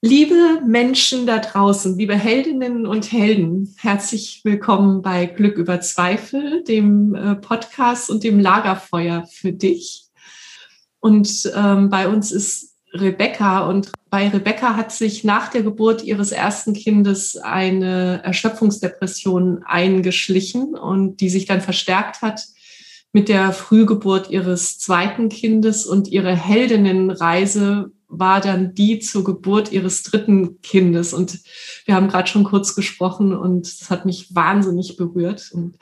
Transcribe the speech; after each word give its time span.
Liebe 0.00 0.62
Menschen 0.64 1.26
da 1.26 1.38
draußen, 1.38 1.98
liebe 1.98 2.14
Heldinnen 2.14 2.86
und 2.86 3.10
Helden, 3.10 3.74
herzlich 3.78 4.42
willkommen 4.44 5.02
bei 5.02 5.26
Glück 5.26 5.58
über 5.58 5.80
Zweifel, 5.80 6.62
dem 6.62 7.16
äh, 7.16 7.34
Podcast 7.34 8.08
und 8.08 8.22
dem 8.22 8.38
Lagerfeuer 8.38 9.26
für 9.26 9.52
dich. 9.52 10.04
Und 11.00 11.50
ähm, 11.52 11.88
bei 11.88 12.06
uns 12.06 12.30
ist 12.30 12.76
Rebecca 12.92 13.66
und 13.66 13.90
bei 14.08 14.28
Rebecca 14.28 14.76
hat 14.76 14.92
sich 14.92 15.24
nach 15.24 15.48
der 15.48 15.64
Geburt 15.64 16.04
ihres 16.04 16.30
ersten 16.30 16.74
Kindes 16.74 17.36
eine 17.36 18.22
Erschöpfungsdepression 18.22 19.64
eingeschlichen 19.64 20.76
und 20.76 21.16
die 21.16 21.28
sich 21.28 21.46
dann 21.46 21.60
verstärkt 21.60 22.22
hat 22.22 22.44
mit 23.12 23.28
der 23.28 23.50
Frühgeburt 23.52 24.30
ihres 24.30 24.78
zweiten 24.78 25.28
Kindes 25.28 25.86
und 25.86 26.06
ihre 26.06 26.36
Heldinnenreise 26.36 27.90
war 28.08 28.40
dann 28.40 28.74
die 28.74 28.98
zur 28.98 29.22
Geburt 29.22 29.70
ihres 29.70 30.02
dritten 30.02 30.60
Kindes. 30.62 31.12
Und 31.12 31.40
wir 31.84 31.94
haben 31.94 32.08
gerade 32.08 32.28
schon 32.28 32.44
kurz 32.44 32.74
gesprochen 32.74 33.36
und 33.36 33.80
das 33.80 33.90
hat 33.90 34.06
mich 34.06 34.34
wahnsinnig 34.34 34.96
berührt. 34.96 35.50
Und 35.52 35.76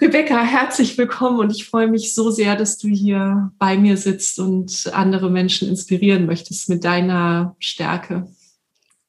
Rebecca, 0.00 0.42
herzlich 0.42 0.98
willkommen 0.98 1.38
und 1.38 1.52
ich 1.52 1.66
freue 1.66 1.86
mich 1.86 2.14
so 2.14 2.30
sehr, 2.30 2.56
dass 2.56 2.78
du 2.78 2.88
hier 2.88 3.52
bei 3.58 3.78
mir 3.78 3.96
sitzt 3.96 4.40
und 4.40 4.90
andere 4.92 5.30
Menschen 5.30 5.68
inspirieren 5.68 6.26
möchtest 6.26 6.68
mit 6.68 6.84
deiner 6.84 7.54
Stärke. 7.60 8.26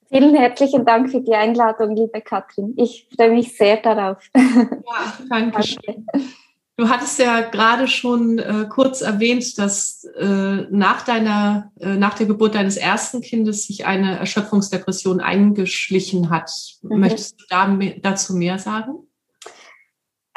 Vielen 0.09 0.35
herzlichen 0.35 0.85
Dank 0.85 1.09
für 1.09 1.21
die 1.21 1.33
Einladung, 1.33 1.95
liebe 1.95 2.21
Katrin. 2.21 2.75
Ich 2.77 3.09
freue 3.15 3.31
mich 3.31 3.57
sehr 3.57 3.77
darauf. 3.77 4.19
Ja, 4.35 5.17
danke 5.29 5.63
schön. 5.63 6.05
Du 6.77 6.89
hattest 6.89 7.19
ja 7.19 7.41
gerade 7.41 7.87
schon 7.87 8.37
äh, 8.37 8.67
kurz 8.69 9.01
erwähnt, 9.01 9.57
dass 9.57 10.03
äh, 10.17 10.65
nach 10.69 11.03
deiner, 11.03 11.71
äh, 11.79 11.95
nach 11.95 12.15
der 12.15 12.25
Geburt 12.25 12.55
deines 12.55 12.75
ersten 12.75 13.21
Kindes 13.21 13.67
sich 13.67 13.85
eine 13.85 14.19
Erschöpfungsdepression 14.19 15.21
eingeschlichen 15.21 16.29
hat. 16.29 16.51
Mhm. 16.81 16.99
Möchtest 16.99 17.39
du 17.39 17.45
da 17.49 17.79
dazu 18.01 18.35
mehr 18.35 18.59
sagen? 18.59 19.07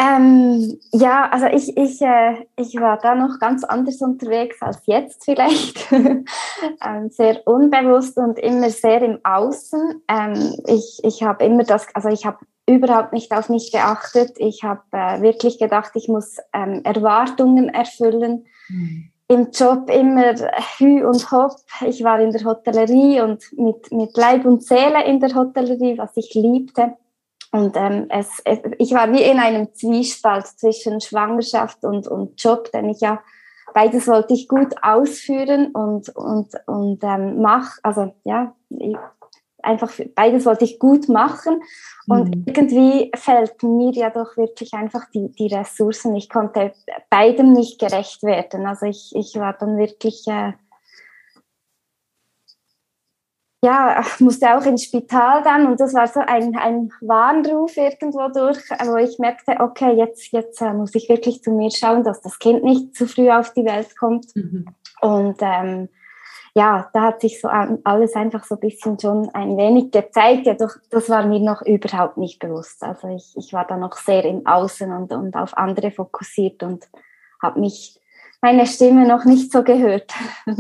Ähm, 0.00 0.78
ja, 0.92 1.28
also 1.28 1.46
ich, 1.46 1.76
ich, 1.76 2.00
äh, 2.00 2.46
ich 2.56 2.76
war 2.76 2.98
da 2.98 3.16
noch 3.16 3.40
ganz 3.40 3.64
anders 3.64 4.00
unterwegs 4.00 4.62
als 4.62 4.82
jetzt 4.86 5.24
vielleicht. 5.24 5.90
ähm, 5.90 7.10
sehr 7.10 7.44
unbewusst 7.48 8.16
und 8.16 8.38
immer 8.38 8.70
sehr 8.70 9.02
im 9.02 9.18
Außen. 9.24 10.02
Ähm, 10.06 10.54
ich 10.68 11.00
ich 11.02 11.24
habe 11.24 11.44
immer 11.44 11.64
das, 11.64 11.88
also 11.94 12.10
ich 12.10 12.24
habe 12.24 12.38
überhaupt 12.68 13.12
nicht 13.12 13.32
auf 13.32 13.48
mich 13.48 13.72
geachtet. 13.72 14.32
Ich 14.36 14.62
habe 14.62 14.82
äh, 14.92 15.22
wirklich 15.22 15.58
gedacht, 15.58 15.92
ich 15.94 16.08
muss 16.08 16.36
ähm, 16.52 16.82
Erwartungen 16.84 17.68
erfüllen. 17.68 18.46
Mhm. 18.68 19.10
Im 19.30 19.50
Job 19.50 19.90
immer 19.90 20.34
Hü 20.78 21.04
und 21.04 21.30
Hopp. 21.30 21.56
Ich 21.86 22.02
war 22.02 22.18
in 22.20 22.30
der 22.30 22.44
Hotellerie 22.44 23.20
und 23.20 23.44
mit, 23.58 23.92
mit 23.92 24.16
Leib 24.16 24.44
und 24.44 24.62
Seele 24.62 25.04
in 25.04 25.20
der 25.20 25.34
Hotellerie, 25.34 25.98
was 25.98 26.16
ich 26.16 26.32
liebte. 26.34 26.94
Und 27.52 27.76
ähm, 27.76 28.06
es, 28.10 28.40
es, 28.44 28.58
ich 28.78 28.92
war 28.92 29.10
wie 29.12 29.22
in 29.22 29.38
einem 29.38 29.72
Zwiespalt 29.74 30.46
zwischen 30.46 31.00
Schwangerschaft 31.00 31.84
und, 31.84 32.06
und 32.06 32.42
Job, 32.42 32.70
denn 32.72 32.88
ich 32.90 33.00
ja 33.00 33.20
beides 33.74 34.08
wollte 34.08 34.34
ich 34.34 34.48
gut 34.48 34.74
ausführen 34.82 35.70
und, 35.72 36.08
und, 36.16 36.48
und 36.66 37.04
ähm, 37.04 37.40
mach, 37.40 37.76
also 37.82 38.14
ja, 38.24 38.54
einfach 39.62 39.92
beides 40.14 40.46
wollte 40.46 40.64
ich 40.64 40.78
gut 40.78 41.08
machen. 41.08 41.62
Und 42.06 42.34
mhm. 42.34 42.44
irgendwie 42.46 43.10
fällt 43.14 43.62
mir 43.62 43.92
ja 43.92 44.10
doch 44.10 44.36
wirklich 44.36 44.72
einfach 44.72 45.10
die, 45.10 45.30
die 45.32 45.54
Ressourcen. 45.54 46.16
Ich 46.16 46.28
konnte 46.28 46.72
beidem 47.10 47.52
nicht 47.52 47.78
gerecht 47.78 48.22
werden. 48.22 48.66
Also 48.66 48.86
ich, 48.86 49.12
ich 49.14 49.36
war 49.36 49.52
dann 49.52 49.76
wirklich, 49.76 50.26
äh, 50.26 50.52
ja, 53.62 54.02
musste 54.20 54.56
auch 54.56 54.64
ins 54.64 54.84
Spital 54.84 55.42
dann 55.42 55.66
und 55.66 55.80
das 55.80 55.92
war 55.92 56.06
so 56.06 56.20
ein, 56.20 56.56
ein 56.56 56.90
Warnruf 57.00 57.76
irgendwo 57.76 58.28
durch, 58.28 58.58
wo 58.86 58.96
ich 58.96 59.18
merkte, 59.18 59.56
okay, 59.58 59.92
jetzt, 59.92 60.32
jetzt 60.32 60.62
äh, 60.62 60.72
muss 60.72 60.94
ich 60.94 61.08
wirklich 61.08 61.42
zu 61.42 61.50
mir 61.50 61.70
schauen, 61.70 62.04
dass 62.04 62.20
das 62.20 62.38
Kind 62.38 62.62
nicht 62.62 62.94
zu 62.94 63.06
früh 63.06 63.30
auf 63.30 63.52
die 63.52 63.64
Welt 63.64 63.98
kommt. 63.98 64.34
Mhm. 64.34 64.66
Und 65.00 65.36
ähm, 65.40 65.88
ja, 66.58 66.90
da 66.92 67.02
hat 67.02 67.20
sich 67.20 67.40
so 67.40 67.46
alles 67.48 68.14
einfach 68.14 68.42
so 68.42 68.56
ein 68.56 68.60
bisschen 68.60 68.98
schon 68.98 69.28
ein 69.32 69.56
wenig 69.56 69.92
gezeigt. 69.92 70.44
Ja, 70.44 70.54
doch 70.54 70.74
das 70.90 71.08
war 71.08 71.24
mir 71.24 71.38
noch 71.38 71.62
überhaupt 71.62 72.16
nicht 72.16 72.40
bewusst. 72.40 72.82
Also 72.82 73.06
ich, 73.08 73.32
ich 73.36 73.52
war 73.52 73.64
da 73.64 73.76
noch 73.76 73.96
sehr 73.96 74.24
im 74.24 74.44
Außen 74.44 74.90
und, 74.90 75.12
und 75.12 75.36
auf 75.36 75.56
andere 75.56 75.92
fokussiert 75.92 76.64
und 76.64 76.88
habe 77.40 77.60
mich 77.60 78.00
meine 78.40 78.66
Stimme 78.66 79.06
noch 79.06 79.24
nicht 79.24 79.52
so 79.52 79.62
gehört. 79.62 80.12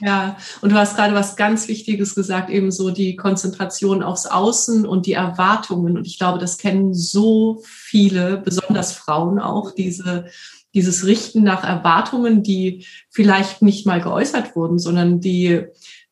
Ja, 0.00 0.38
und 0.62 0.72
du 0.72 0.76
hast 0.76 0.96
gerade 0.96 1.14
was 1.14 1.36
ganz 1.36 1.68
Wichtiges 1.68 2.14
gesagt, 2.14 2.48
eben 2.48 2.70
so 2.70 2.90
die 2.90 3.14
Konzentration 3.14 4.02
aufs 4.02 4.24
Außen 4.24 4.86
und 4.86 5.04
die 5.04 5.12
Erwartungen. 5.12 5.98
Und 5.98 6.06
ich 6.06 6.18
glaube, 6.18 6.38
das 6.38 6.56
kennen 6.56 6.94
so 6.94 7.60
viele, 7.62 8.38
besonders 8.38 8.92
Frauen 8.92 9.38
auch, 9.38 9.72
diese 9.72 10.30
dieses 10.76 11.06
Richten 11.06 11.42
nach 11.42 11.64
Erwartungen, 11.64 12.42
die 12.42 12.86
vielleicht 13.10 13.62
nicht 13.62 13.86
mal 13.86 14.00
geäußert 14.00 14.54
wurden, 14.54 14.78
sondern 14.78 15.20
die 15.20 15.64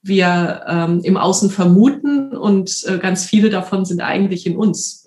wir 0.03 0.65
ähm, 0.67 1.01
im 1.05 1.17
Außen 1.17 1.51
vermuten 1.51 2.37
und 2.37 2.85
äh, 2.89 2.99
ganz 2.99 3.25
viele 3.25 3.51
davon 3.51 3.85
sind 3.85 4.01
eigentlich 4.01 4.47
in 4.47 4.57
uns. 4.57 5.07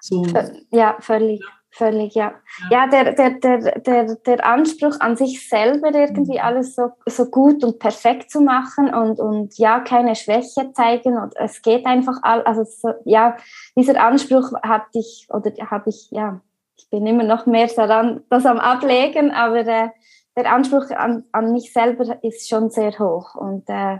So. 0.00 0.24
Ja, 0.70 0.96
völlig. 1.00 1.40
Ja. 1.40 1.46
Völlig, 1.70 2.14
ja. 2.14 2.32
Ja, 2.70 2.86
ja 2.86 2.86
der, 2.88 3.12
der, 3.12 3.30
der, 3.38 3.78
der, 3.78 4.14
der 4.16 4.44
Anspruch 4.44 4.98
an 4.98 5.16
sich 5.16 5.48
selber, 5.48 5.94
irgendwie 5.94 6.38
mhm. 6.38 6.44
alles 6.44 6.74
so, 6.74 6.90
so 7.06 7.26
gut 7.26 7.62
und 7.62 7.78
perfekt 7.78 8.32
zu 8.32 8.40
machen 8.40 8.92
und, 8.92 9.20
und 9.20 9.56
ja, 9.58 9.78
keine 9.80 10.16
Schwäche 10.16 10.72
zeigen 10.72 11.16
und 11.16 11.34
es 11.36 11.62
geht 11.62 11.86
einfach 11.86 12.18
all, 12.22 12.42
also 12.42 12.64
so, 12.64 12.94
ja, 13.04 13.36
dieser 13.76 14.02
Anspruch 14.02 14.52
hatte 14.62 14.98
ich, 14.98 15.28
oder 15.30 15.52
habe 15.70 15.90
ich, 15.90 16.08
ja, 16.10 16.40
ich 16.78 16.88
bin 16.90 17.06
immer 17.06 17.24
noch 17.24 17.46
mehr 17.46 17.66
daran, 17.66 18.22
das 18.30 18.46
am 18.46 18.58
Ablegen, 18.58 19.30
aber 19.30 19.66
äh, 19.66 19.88
der 20.36 20.52
Anspruch 20.52 20.90
an, 20.90 21.24
an 21.32 21.52
mich 21.52 21.72
selber 21.72 22.22
ist 22.22 22.48
schon 22.48 22.70
sehr 22.70 22.98
hoch 22.98 23.34
und 23.34 23.68
äh, 23.68 23.98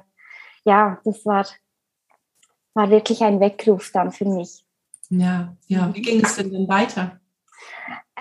ja, 0.65 0.99
das 1.05 1.27
war, 1.27 1.47
war 2.75 2.91
wirklich 2.91 3.23
ein 3.23 3.41
Weckruf 3.41 3.91
dann 3.93 4.13
für 4.13 4.27
mich. 4.27 4.65
Ja, 5.11 5.57
ja. 5.67 5.91
Wie 5.95 6.03
ging 6.03 6.23
es 6.23 6.37
denn 6.37 6.53
dann 6.53 6.69
weiter? 6.69 7.21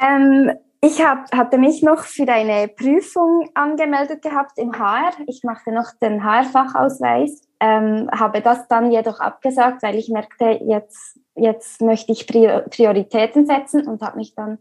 Ähm, 0.02 0.52
ich 0.82 1.04
hab, 1.04 1.32
hatte 1.36 1.58
mich 1.58 1.82
noch 1.82 2.04
für 2.04 2.28
eine 2.28 2.68
Prüfung 2.68 3.50
angemeldet 3.56 4.22
gehabt 4.22 4.58
im 4.58 4.78
HR. 4.78 5.12
Ich 5.26 5.44
machte 5.44 5.72
noch 5.72 5.92
den 6.02 6.24
HR-Fachausweis, 6.24 7.42
ähm, 7.60 8.10
habe 8.12 8.42
das 8.42 8.68
dann 8.68 8.92
jedoch 8.92 9.20
abgesagt, 9.20 9.82
weil 9.82 9.96
ich 9.96 10.10
merkte, 10.10 10.60
jetzt, 10.64 11.20
jetzt 11.36 11.82
möchte 11.82 12.12
ich 12.12 12.28
Prioritäten 12.28 13.48
setzen 13.48 13.88
und 13.88 14.02
habe 14.02 14.18
mich 14.18 14.36
dann 14.36 14.60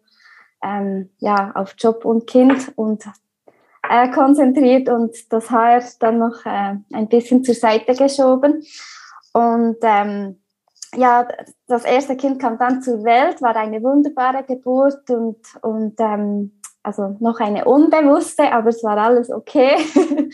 ähm, 0.63 1.11
ja, 1.19 1.53
auf 1.55 1.75
Job 1.79 2.05
und 2.05 2.27
Kind 2.27 2.73
und 2.77 3.05
äh, 3.89 4.11
konzentriert 4.11 4.89
und 4.89 5.15
das 5.31 5.51
HR 5.51 5.83
dann 6.01 6.19
noch 6.19 6.47
äh, 6.47 6.77
ein 6.93 7.09
bisschen 7.09 7.45
zur 7.45 7.55
Seite 7.55 7.95
geschoben. 7.95 8.65
Und 9.33 9.77
ähm, 9.83 10.41
ja, 10.97 11.29
das 11.67 11.85
erste 11.85 12.17
Kind 12.17 12.41
kam 12.41 12.59
dann 12.59 12.83
zur 12.83 13.05
Welt, 13.05 13.43
war 13.43 13.55
eine 13.57 13.83
wunderbare 13.83 14.45
Geburt 14.45 15.09
und, 15.11 15.39
und 15.63 15.95
ähm, 16.01 16.61
also 16.83 17.17
noch 17.21 17.41
eine 17.41 17.65
unbewusste, 17.65 18.53
aber 18.53 18.71
es 18.71 18.83
war 18.85 18.97
alles 18.97 19.31
okay. 19.31 19.75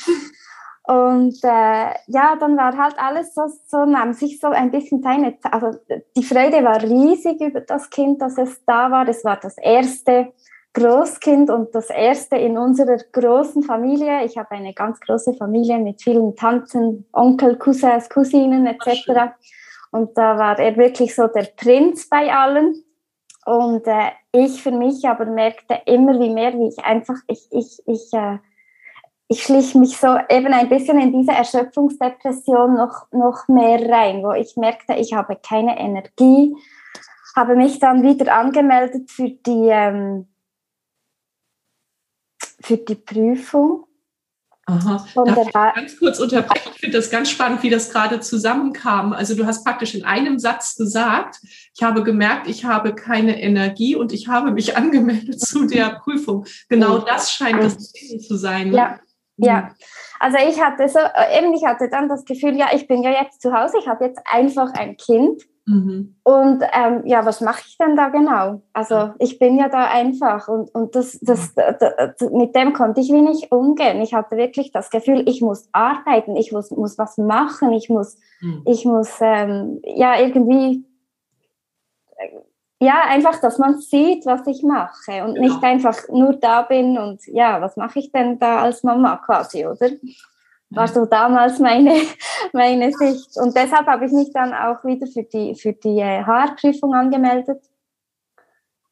und 0.85 1.37
äh, 1.43 1.95
ja, 2.07 2.37
dann 2.39 2.57
war 2.57 2.77
halt 2.77 2.95
alles 2.99 3.35
so, 3.35 3.43
so 3.67 3.85
nahm 3.85 4.13
sich 4.13 4.39
so 4.39 4.49
ein 4.49 4.71
bisschen 4.71 5.03
seine, 5.03 5.39
also 5.51 5.79
die 6.17 6.23
Freude 6.23 6.63
war 6.65 6.83
riesig 6.83 7.41
über 7.41 7.61
das 7.61 7.91
Kind, 7.91 8.21
dass 8.21 8.39
es 8.39 8.63
da 8.67 8.91
war. 8.91 9.09
Es 9.09 9.25
war 9.25 9.39
das 9.39 9.57
erste 9.59 10.33
Großkind 10.75 11.51
und 11.51 11.75
das 11.75 11.91
erste 11.91 12.37
in 12.37 12.57
unserer 12.57 12.97
großen 13.13 13.63
Familie. 13.63 14.25
Ich 14.25 14.39
habe 14.39 14.53
eine 14.53 14.73
ganz 14.73 15.01
große 15.01 15.35
Familie 15.35 15.79
mit 15.79 16.03
vielen 16.03 16.35
Tanten, 16.35 17.07
Onkel, 17.13 17.57
Cousins, 17.57 18.09
Cousinen 18.09 18.67
etc. 18.67 19.33
Und 19.93 20.17
da 20.17 20.39
war 20.39 20.59
er 20.59 20.77
wirklich 20.77 21.15
so 21.15 21.29
der 21.29 21.45
Prinz 21.55 22.09
bei 22.09 22.33
allen. 22.33 22.83
Und 23.45 23.87
äh, 23.87 24.11
ich 24.33 24.63
für 24.63 24.71
mich 24.71 25.07
aber 25.07 25.27
merkte 25.27 25.81
immer 25.85 26.19
wie 26.19 26.31
mehr, 26.31 26.55
wie 26.55 26.69
ich 26.69 26.79
einfach, 26.79 27.17
ich, 27.29 27.47
ich, 27.51 27.83
ich, 27.87 28.13
äh, 28.13 28.39
ich 29.29 29.43
schlich 29.43 29.75
mich 29.75 29.99
so 29.99 30.17
eben 30.31 30.53
ein 30.55 30.69
bisschen 30.71 30.99
in 30.99 31.13
diese 31.13 31.33
Erschöpfungsdepression 31.33 32.75
noch, 32.75 33.13
noch 33.13 33.49
mehr 33.49 33.87
rein, 33.91 34.23
wo 34.23 34.33
ich 34.33 34.57
merkte, 34.57 34.95
ich 34.95 35.13
habe 35.13 35.37
keine 35.37 35.79
Energie, 35.79 36.57
habe 37.37 37.55
mich 37.55 37.79
dann 37.79 38.03
wieder 38.03 38.35
angemeldet 38.35 39.11
für 39.11 39.29
die, 39.29 39.69
ähm, 39.69 40.27
für 42.61 42.79
die 42.79 42.95
Prüfung 42.95 43.87
Aha. 44.67 45.05
Ich 45.07 45.53
ganz 45.53 45.99
kurz 45.99 46.21
unterbrechen? 46.21 46.71
Ich 46.75 46.81
finde 46.81 46.99
das 46.99 47.11
ganz 47.11 47.31
spannend, 47.31 47.63
wie 47.65 47.71
das 47.71 47.91
gerade 47.91 48.21
zusammenkam. 48.21 49.13
Also 49.13 49.35
du 49.35 49.45
hast 49.45 49.65
praktisch 49.65 49.95
in 49.95 50.05
einem 50.05 50.39
Satz 50.39 50.77
gesagt, 50.77 51.41
ich 51.75 51.83
habe 51.83 52.05
gemerkt, 52.05 52.47
ich 52.49 52.65
habe 52.65 52.95
keine 52.95 53.43
Energie 53.43 53.97
und 53.97 54.13
ich 54.13 54.29
habe 54.29 54.53
mich 54.53 54.77
angemeldet 54.77 55.41
zu 55.41 55.67
der 55.67 56.01
Prüfung. 56.03 56.47
Genau 56.69 56.99
das 56.99 57.33
scheint 57.33 57.63
das 57.63 57.93
Ziel 57.93 58.21
zu 58.21 58.37
sein. 58.37 58.71
Ne? 58.71 58.77
Ja, 58.77 59.01
ja. 59.37 59.75
Also 60.21 60.39
ich 60.39 60.61
hatte 60.61 60.89
so, 60.89 61.01
eben 61.37 61.53
ich 61.55 61.65
hatte 61.65 61.89
dann 61.89 62.09
das 62.09 62.25
Gefühl, 62.25 62.57
ja, 62.57 62.69
ich 62.73 62.87
bin 62.87 63.03
ja 63.03 63.11
jetzt 63.11 63.43
zu 63.43 63.53
Hause, 63.53 63.79
ich 63.81 63.89
habe 63.89 64.05
jetzt 64.05 64.21
einfach 64.31 64.73
ein 64.75 64.97
Kind 64.97 65.43
Mhm. 65.65 66.17
Und 66.25 66.65
ähm, 66.73 67.03
ja, 67.05 67.25
was 67.25 67.41
mache 67.41 67.63
ich 67.67 67.79
denn 67.79 67.95
da 67.95 68.09
genau? 68.09 68.63
Also 68.73 69.13
ich 69.21 69.39
bin 69.39 69.57
ja 69.57 69.69
da 69.69 69.85
einfach 69.85 70.49
und, 70.49 70.75
und 70.75 70.97
das, 70.97 71.19
das, 71.21 71.55
das, 71.55 72.31
mit 72.33 72.57
dem 72.57 72.73
konnte 72.73 73.01
ich 73.01 73.13
wie 73.13 73.21
nicht 73.21 73.53
umgehen. 73.53 74.01
Ich 74.03 74.13
hatte 74.13 74.37
wirklich 74.37 74.73
das 74.73 74.91
Gefühl, 74.91 75.23
ich 75.29 75.41
muss 75.41 75.69
arbeiten, 75.71 76.37
ich 76.37 76.51
muss, 76.51 76.73
muss 76.73 76.99
was 76.99 77.17
machen, 77.17 77.73
ich 77.73 77.89
muss, 77.89 78.19
mhm. 78.41 78.63
ich 78.67 78.85
muss 78.85 79.19
ähm, 79.21 79.81
ja 79.85 80.19
irgendwie, 80.19 80.85
äh, 82.17 82.29
ja, 82.85 83.03
einfach, 83.07 83.41
dass 83.41 83.59
man 83.59 83.79
sieht, 83.79 84.27
was 84.27 84.45
ich 84.49 84.65
mache 84.65 85.23
und 85.25 85.35
genau. 85.37 85.47
nicht 85.47 85.63
einfach 85.63 85.97
nur 86.09 86.33
da 86.33 86.63
bin 86.63 86.99
und 86.99 87.25
ja, 87.29 87.61
was 87.61 87.77
mache 87.77 88.01
ich 88.01 88.11
denn 88.11 88.41
da 88.41 88.63
als 88.63 88.83
Mama 88.83 89.17
quasi, 89.19 89.65
oder? 89.65 89.91
War 90.75 90.89
so 90.89 91.07
damals 91.07 91.59
meine, 91.59 91.95
meine 92.53 92.93
Sicht. 92.93 93.37
Und 93.37 93.57
deshalb 93.57 93.87
habe 93.87 94.07
ich 94.07 94.13
mich 94.13 94.33
dann 94.33 94.53
auch 94.53 94.85
wieder 94.85 95.07
für 95.07 95.23
die, 95.23 95.55
für 95.55 95.73
die 95.73 96.03
HR-Prüfung 96.03 96.95
äh, 96.95 96.97
angemeldet. 96.97 97.63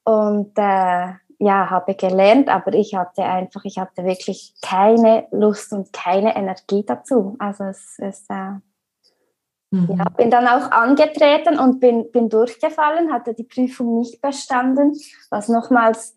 Und 0.04 0.52
äh, 0.56 1.12
ja, 1.42 1.70
habe 1.70 1.94
gelernt, 1.94 2.48
aber 2.50 2.74
ich 2.74 2.94
hatte 2.94 3.24
einfach, 3.24 3.64
ich 3.64 3.78
hatte 3.78 4.04
wirklich 4.04 4.54
keine 4.60 5.26
Lust 5.30 5.72
und 5.72 5.92
keine 5.92 6.36
Energie 6.36 6.84
dazu. 6.84 7.36
Also 7.38 7.64
es, 7.64 7.96
es 7.98 8.26
äh, 8.28 8.58
mhm. 9.70 9.88
ja, 9.96 10.04
bin 10.16 10.30
dann 10.30 10.46
auch 10.46 10.70
angetreten 10.70 11.58
und 11.58 11.80
bin, 11.80 12.10
bin 12.12 12.28
durchgefallen, 12.28 13.10
hatte 13.10 13.32
die 13.32 13.44
Prüfung 13.44 14.00
nicht 14.00 14.20
bestanden, 14.20 14.94
was 15.30 15.48
nochmals, 15.48 16.14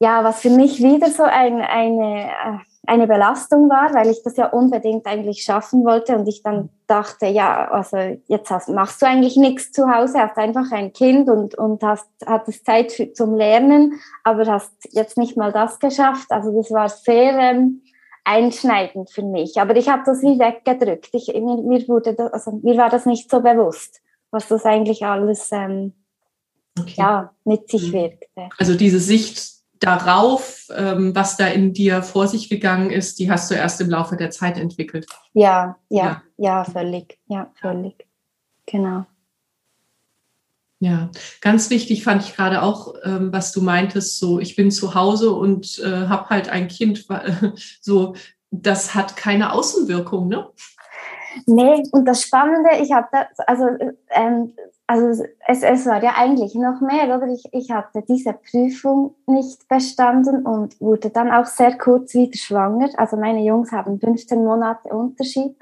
ja, 0.00 0.22
was 0.22 0.42
für 0.42 0.50
mich 0.50 0.82
wieder 0.82 1.10
so 1.10 1.22
ein, 1.22 1.62
eine, 1.62 2.26
äh, 2.26 2.58
eine 2.86 3.06
Belastung 3.06 3.68
war, 3.68 3.94
weil 3.94 4.10
ich 4.10 4.22
das 4.22 4.36
ja 4.36 4.46
unbedingt 4.48 5.06
eigentlich 5.06 5.42
schaffen 5.42 5.84
wollte 5.84 6.16
und 6.16 6.26
ich 6.26 6.42
dann 6.42 6.70
dachte, 6.86 7.26
ja, 7.26 7.70
also 7.70 7.96
jetzt 8.28 8.50
hast, 8.50 8.68
machst 8.68 9.02
du 9.02 9.06
eigentlich 9.06 9.36
nichts 9.36 9.72
zu 9.72 9.90
Hause, 9.90 10.20
hast 10.20 10.36
einfach 10.36 10.70
ein 10.72 10.92
Kind 10.92 11.28
und, 11.28 11.56
und 11.56 11.82
hast, 11.82 12.08
hattest 12.24 12.64
Zeit 12.64 12.92
für, 12.92 13.12
zum 13.12 13.34
Lernen, 13.34 14.00
aber 14.24 14.46
hast 14.46 14.72
jetzt 14.90 15.18
nicht 15.18 15.36
mal 15.36 15.52
das 15.52 15.78
geschafft. 15.78 16.30
Also 16.30 16.56
das 16.56 16.70
war 16.70 16.88
sehr 16.88 17.38
ähm, 17.38 17.82
einschneidend 18.24 19.10
für 19.10 19.22
mich. 19.22 19.58
Aber 19.60 19.76
ich 19.76 19.88
habe 19.88 20.02
das 20.06 20.22
wie 20.22 20.38
weggedrückt. 20.38 21.10
Ich, 21.12 21.28
mir, 21.28 21.56
mir, 21.56 21.88
wurde 21.88 22.14
das, 22.14 22.32
also 22.32 22.60
mir 22.62 22.76
war 22.76 22.90
das 22.90 23.06
nicht 23.06 23.30
so 23.30 23.40
bewusst, 23.40 24.00
was 24.30 24.48
das 24.48 24.64
eigentlich 24.64 25.04
alles 25.04 25.50
ähm, 25.52 25.92
okay. 26.78 26.94
ja, 26.96 27.34
mit 27.44 27.70
sich 27.70 27.88
mhm. 27.88 27.92
wirkte. 27.92 28.48
Also 28.58 28.74
diese 28.74 29.00
Sicht 29.00 29.55
darauf, 29.80 30.68
ähm, 30.74 31.14
was 31.14 31.36
da 31.36 31.46
in 31.46 31.72
dir 31.72 32.02
vor 32.02 32.28
sich 32.28 32.48
gegangen 32.48 32.90
ist, 32.90 33.18
die 33.18 33.30
hast 33.30 33.50
du 33.50 33.54
erst 33.54 33.80
im 33.80 33.90
Laufe 33.90 34.16
der 34.16 34.30
Zeit 34.30 34.58
entwickelt. 34.58 35.06
Ja, 35.32 35.76
ja, 35.88 36.04
ja, 36.04 36.22
ja 36.36 36.64
völlig, 36.64 37.18
ja, 37.26 37.50
völlig, 37.60 38.06
genau. 38.66 39.06
Ja, 40.78 41.10
ganz 41.40 41.70
wichtig 41.70 42.04
fand 42.04 42.22
ich 42.22 42.36
gerade 42.36 42.62
auch, 42.62 42.94
ähm, 43.02 43.32
was 43.32 43.52
du 43.52 43.62
meintest, 43.62 44.18
so 44.18 44.38
ich 44.40 44.56
bin 44.56 44.70
zu 44.70 44.94
Hause 44.94 45.32
und 45.32 45.78
äh, 45.78 46.06
habe 46.08 46.28
halt 46.28 46.50
ein 46.50 46.68
Kind, 46.68 47.06
so 47.80 48.14
das 48.50 48.94
hat 48.94 49.16
keine 49.16 49.52
Außenwirkung, 49.52 50.28
ne? 50.28 50.48
Nee, 51.46 51.82
und 51.92 52.06
das 52.06 52.22
Spannende, 52.22 52.70
ich 52.80 52.92
habe 52.92 53.08
da, 53.12 53.26
also 53.46 53.66
ähm, 54.10 54.54
also 54.86 55.24
es, 55.46 55.62
es 55.62 55.86
war 55.86 56.02
ja 56.02 56.14
eigentlich 56.16 56.54
noch 56.54 56.80
mehr, 56.80 57.16
oder? 57.16 57.26
Ich, 57.28 57.44
ich 57.52 57.70
hatte 57.70 58.02
diese 58.08 58.34
Prüfung 58.34 59.16
nicht 59.26 59.68
bestanden 59.68 60.46
und 60.46 60.80
wurde 60.80 61.10
dann 61.10 61.30
auch 61.30 61.46
sehr 61.46 61.76
kurz 61.76 62.14
wieder 62.14 62.36
schwanger. 62.36 62.90
Also 62.96 63.16
meine 63.16 63.42
Jungs 63.42 63.72
haben 63.72 63.98
15 63.98 64.44
Monate 64.44 64.88
Unterschied 64.90 65.56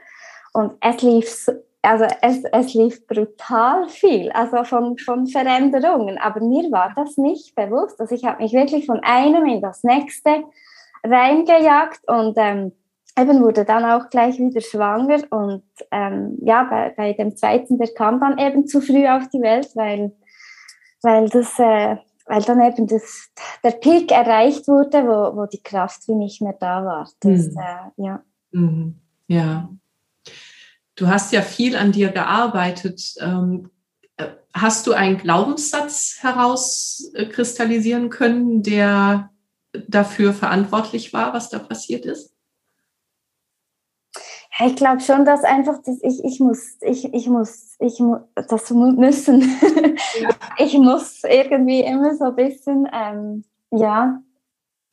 und 0.53 0.75
es 0.81 1.03
lief, 1.03 1.49
also 1.81 2.05
es, 2.21 2.45
es 2.45 2.75
lief 2.75 3.07
brutal 3.07 3.89
viel, 3.89 4.31
also 4.33 4.63
von, 4.65 4.99
von 4.99 5.27
Veränderungen. 5.27 6.19
Aber 6.19 6.41
mir 6.41 6.71
war 6.71 6.93
das 6.95 7.17
nicht 7.17 7.55
bewusst. 7.55 8.01
Also 8.01 8.15
ich 8.15 8.25
habe 8.25 8.43
mich 8.43 8.53
wirklich 8.53 8.85
von 8.85 9.01
einem 9.03 9.47
in 9.47 9.63
das 9.63 9.85
nächste 9.85 10.45
reingejagt 11.03 12.01
und 12.09 12.35
ähm, 12.37 12.73
eben 13.19 13.41
wurde 13.41 13.65
dann 13.65 13.85
auch 13.85 14.11
gleich 14.11 14.39
wieder 14.39 14.61
schwanger 14.61 15.23
und 15.31 15.63
ähm, 15.91 16.39
ja, 16.43 16.65
bei, 16.65 16.93
bei 16.97 17.13
dem 17.13 17.37
zweiten, 17.37 17.79
der 17.79 17.93
kam 17.95 18.21
dann 18.21 18.39
eben 18.39 18.67
zu 18.67 18.81
früh 18.81 19.07
auf 19.07 19.29
die 19.29 19.41
Welt, 19.41 19.69
weil, 19.75 20.13
weil 21.03 21.29
das, 21.29 21.59
äh, 21.59 21.97
weil 22.27 22.43
dann 22.43 22.61
eben 22.63 22.87
das, 22.87 23.31
der 23.63 23.73
Peak 23.73 24.11
erreicht 24.11 24.67
wurde, 24.67 25.05
wo, 25.05 25.37
wo 25.37 25.47
die 25.47 25.63
Kraft 25.63 26.09
wie 26.09 26.15
nicht 26.15 26.43
mehr 26.43 26.57
da 26.59 26.85
war. 26.85 27.09
Das, 27.21 27.51
mhm. 27.51 27.59
äh, 27.59 28.03
ja. 28.05 28.23
Mhm. 28.53 28.95
ja. 29.29 29.69
Du 30.97 31.09
hast 31.09 31.33
ja 31.33 31.43
viel 31.43 31.77
an 31.77 31.93
dir 31.93 32.11
gearbeitet. 32.11 33.15
Ähm, 33.21 33.71
äh, 34.17 34.29
hast 34.53 34.87
du 34.87 34.93
einen 34.93 35.19
Glaubenssatz 35.19 36.19
herauskristallisieren 36.21 38.11
können, 38.11 38.63
der 38.63 39.31
dafür 39.89 40.33
verantwortlich 40.33 41.13
war, 41.13 41.33
was 41.33 41.51
da 41.51 41.59
passiert 41.59 42.07
ist? 42.07 42.34
Ich 44.61 44.77
glaube 44.77 45.01
schon, 45.01 45.25
dass 45.25 45.43
einfach, 45.43 45.83
dass 45.83 46.01
ich, 46.03 46.23
ich 46.25 46.41
muss, 46.41 46.79
ich, 46.81 47.13
ich 47.13 47.29
muss, 47.29 47.77
ich 47.81 47.99
muss, 47.99 48.21
das 48.35 48.71
müssen. 48.71 49.41
Ja. 50.21 50.29
ich 50.59 50.79
muss 50.79 51.23
irgendwie 51.25 51.81
immer 51.81 52.15
so 52.15 52.27
ein 52.27 52.37
bisschen, 52.37 52.89
ähm, 52.93 53.45
ja, 53.71 54.21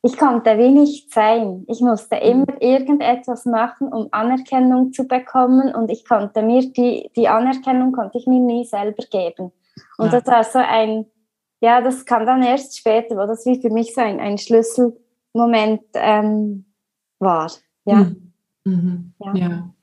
ich 0.02 0.18
konnte 0.18 0.58
wie 0.58 0.70
nicht 0.70 1.12
sein. 1.12 1.64
Ich 1.68 1.80
musste 1.80 2.16
mhm. 2.16 2.22
immer 2.22 2.60
irgendetwas 2.60 3.44
machen, 3.46 3.92
um 3.92 4.08
Anerkennung 4.10 4.92
zu 4.92 5.06
bekommen 5.06 5.72
und 5.72 5.90
ich 5.90 6.04
konnte 6.04 6.42
mir 6.42 6.72
die, 6.72 7.10
die 7.14 7.28
Anerkennung 7.28 7.92
konnte 7.92 8.18
ich 8.18 8.26
mir 8.26 8.40
nie 8.40 8.64
selber 8.64 9.04
geben. 9.10 9.52
Und 9.98 10.12
ja. 10.12 10.20
das 10.20 10.26
war 10.26 10.44
so 10.44 10.58
ein, 10.58 11.06
ja, 11.60 11.80
das 11.80 12.04
kam 12.04 12.26
dann 12.26 12.42
erst 12.42 12.76
später, 12.76 13.16
wo 13.16 13.26
das 13.26 13.46
wie 13.46 13.60
für 13.60 13.70
mich 13.70 13.94
so 13.94 14.00
ein, 14.00 14.18
ein 14.18 14.38
Schlüsselmoment 14.38 15.82
ähm, 15.94 16.66
war. 17.20 17.52
Ja. 17.84 17.96
Mhm. 17.96 18.31
Mhm. 18.64 19.14
ja. 19.18 19.34
ja. 19.34 19.74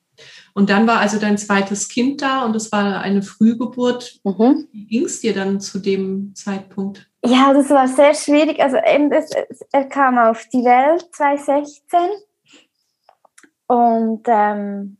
Und 0.54 0.70
dann 0.70 0.88
war 0.88 1.00
also 1.00 1.18
dein 1.18 1.38
zweites 1.38 1.88
Kind 1.88 2.22
da 2.22 2.44
und 2.44 2.56
es 2.56 2.72
war 2.74 3.02
eine 3.02 3.22
Frühgeburt. 3.22 4.20
Mhm. 4.26 4.68
Wie 4.72 4.86
ging 4.86 5.06
es 5.06 5.22
dir 5.22 5.34
dann 5.34 5.62
zu 5.62 5.80
dem 5.80 6.34
Zeitpunkt? 6.36 7.10
Ja, 7.26 7.54
das 7.54 7.70
war 7.70 7.88
sehr 7.88 8.14
schwierig. 8.14 8.60
Also 8.60 8.78
eben 8.78 9.10
das, 9.10 9.30
er 9.72 9.86
kam 9.86 10.18
auf 10.18 10.46
die 10.52 10.64
Welt 10.64 11.08
2016 11.14 12.00
und 13.68 14.24
ähm, 14.28 14.98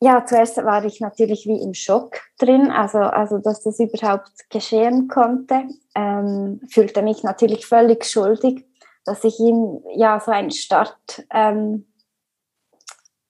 ja, 0.00 0.24
zuerst 0.24 0.56
war 0.58 0.84
ich 0.84 1.00
natürlich 1.00 1.46
wie 1.46 1.60
im 1.60 1.74
Schock 1.74 2.20
drin, 2.38 2.70
also, 2.70 2.98
also 2.98 3.38
dass 3.38 3.64
das 3.64 3.80
überhaupt 3.80 4.48
geschehen 4.48 5.08
konnte. 5.08 5.64
Ähm, 5.96 6.60
fühlte 6.70 7.02
mich 7.02 7.24
natürlich 7.24 7.66
völlig 7.66 8.04
schuldig, 8.04 8.64
dass 9.08 9.24
ich 9.24 9.40
ihm 9.40 9.82
ja 9.94 10.20
so 10.20 10.30
einen 10.30 10.50
Start 10.50 11.24
ähm, 11.32 11.86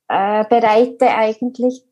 äh, 0.08 0.44
bereite 0.49 1.08
eigentlich. 1.08 1.85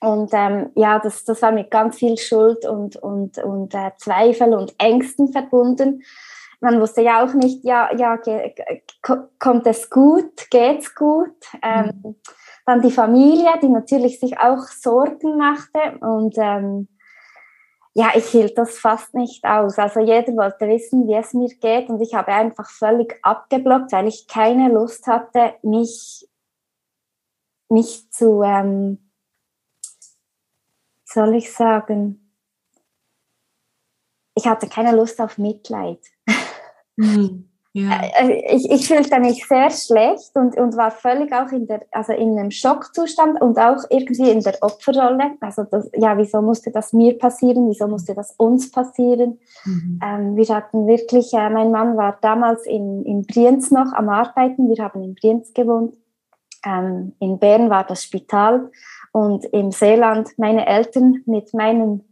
Und 0.00 0.30
ähm, 0.32 0.70
ja, 0.74 0.98
das, 0.98 1.24
das 1.24 1.42
war 1.42 1.52
mit 1.52 1.70
ganz 1.70 1.96
viel 1.96 2.16
Schuld 2.18 2.66
und, 2.66 2.96
und, 2.96 3.38
und 3.38 3.74
äh, 3.74 3.92
Zweifel 3.98 4.54
und 4.54 4.74
Ängsten 4.78 5.32
verbunden. 5.32 6.02
Man 6.60 6.80
wusste 6.80 7.02
ja 7.02 7.24
auch 7.24 7.34
nicht, 7.34 7.64
ja, 7.64 7.90
ja, 7.96 8.18
kommt 9.38 9.66
es 9.66 9.90
gut, 9.90 10.50
geht's 10.50 10.94
gut. 10.94 11.34
Ähm, 11.62 11.92
mhm. 12.02 12.14
Dann 12.66 12.82
die 12.82 12.90
Familie, 12.90 13.50
die 13.62 13.68
natürlich 13.68 14.20
sich 14.20 14.38
auch 14.38 14.62
Sorgen 14.62 15.36
machte 15.36 15.98
und 16.00 16.34
ähm, 16.38 16.88
ja, 17.98 18.12
ich 18.14 18.26
hielt 18.26 18.58
das 18.58 18.78
fast 18.78 19.14
nicht 19.14 19.42
aus. 19.46 19.78
Also 19.78 20.00
jeder 20.00 20.30
wollte 20.36 20.68
wissen, 20.68 21.08
wie 21.08 21.14
es 21.14 21.32
mir 21.32 21.48
geht 21.48 21.88
und 21.88 21.98
ich 22.02 22.12
habe 22.12 22.30
einfach 22.30 22.68
völlig 22.68 23.18
abgeblockt, 23.22 23.90
weil 23.92 24.06
ich 24.06 24.28
keine 24.28 24.70
Lust 24.70 25.06
hatte, 25.06 25.54
mich, 25.62 26.28
mich 27.70 28.10
zu, 28.10 28.42
ähm, 28.42 29.10
soll 31.06 31.36
ich 31.36 31.50
sagen, 31.50 32.34
ich 34.34 34.46
hatte 34.46 34.68
keine 34.68 34.94
Lust 34.94 35.18
auf 35.18 35.38
Mitleid. 35.38 36.00
Mhm. 36.96 37.50
Ja. 37.76 38.00
Äh, 38.00 38.30
äh, 38.30 38.56
ich, 38.56 38.70
ich 38.70 38.88
fühlte 38.88 39.20
mich 39.20 39.46
sehr 39.46 39.68
schlecht 39.70 40.34
und, 40.34 40.56
und 40.56 40.78
war 40.78 40.90
völlig 40.90 41.30
auch 41.34 41.52
in, 41.52 41.66
der, 41.66 41.82
also 41.92 42.14
in 42.14 42.38
einem 42.38 42.50
Schockzustand 42.50 43.38
und 43.42 43.58
auch 43.58 43.84
irgendwie 43.90 44.30
in 44.30 44.40
der 44.40 44.56
Opferrolle. 44.62 45.32
Also 45.42 45.64
das, 45.64 45.90
ja, 45.94 46.16
wieso 46.16 46.40
musste 46.40 46.70
das 46.70 46.94
mir 46.94 47.18
passieren? 47.18 47.68
Wieso 47.68 47.86
musste 47.86 48.14
das 48.14 48.32
uns 48.38 48.70
passieren? 48.70 49.38
Mhm. 49.66 50.00
Ähm, 50.02 50.36
wir 50.36 50.48
hatten 50.48 50.86
wirklich, 50.86 51.34
äh, 51.34 51.50
mein 51.50 51.70
Mann 51.70 51.98
war 51.98 52.16
damals 52.22 52.64
in, 52.64 53.04
in 53.04 53.26
Brienz 53.26 53.70
noch 53.70 53.92
am 53.92 54.08
Arbeiten. 54.08 54.70
Wir 54.74 54.82
haben 54.82 55.02
in 55.02 55.14
Brienz 55.14 55.52
gewohnt. 55.52 55.96
Ähm, 56.64 57.12
in 57.20 57.38
Bern 57.38 57.68
war 57.68 57.84
das 57.84 58.04
Spital 58.04 58.70
und 59.12 59.44
im 59.52 59.70
Seeland 59.70 60.30
meine 60.38 60.66
Eltern 60.66 61.22
mit 61.26 61.52
meinen 61.52 62.04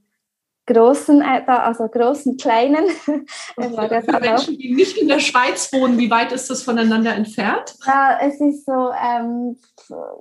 großen, 0.67 1.21
äh, 1.21 1.43
also 1.47 1.89
großen, 1.89 2.37
kleinen. 2.37 2.85
Okay. 3.57 4.03
Für 4.03 4.21
Menschen, 4.21 4.59
die 4.59 4.75
nicht 4.75 4.97
in 4.97 5.09
der 5.09 5.21
Schweiz 5.21 5.73
wohnen, 5.73 5.97
wie 5.97 6.11
weit 6.11 6.33
ist 6.33 6.51
das 6.51 6.63
voneinander 6.63 7.15
entfernt? 7.15 7.77
Ja, 7.87 8.19
es 8.21 8.41
ist 8.41 8.67
so, 8.67 8.91
ähm, 8.93 9.57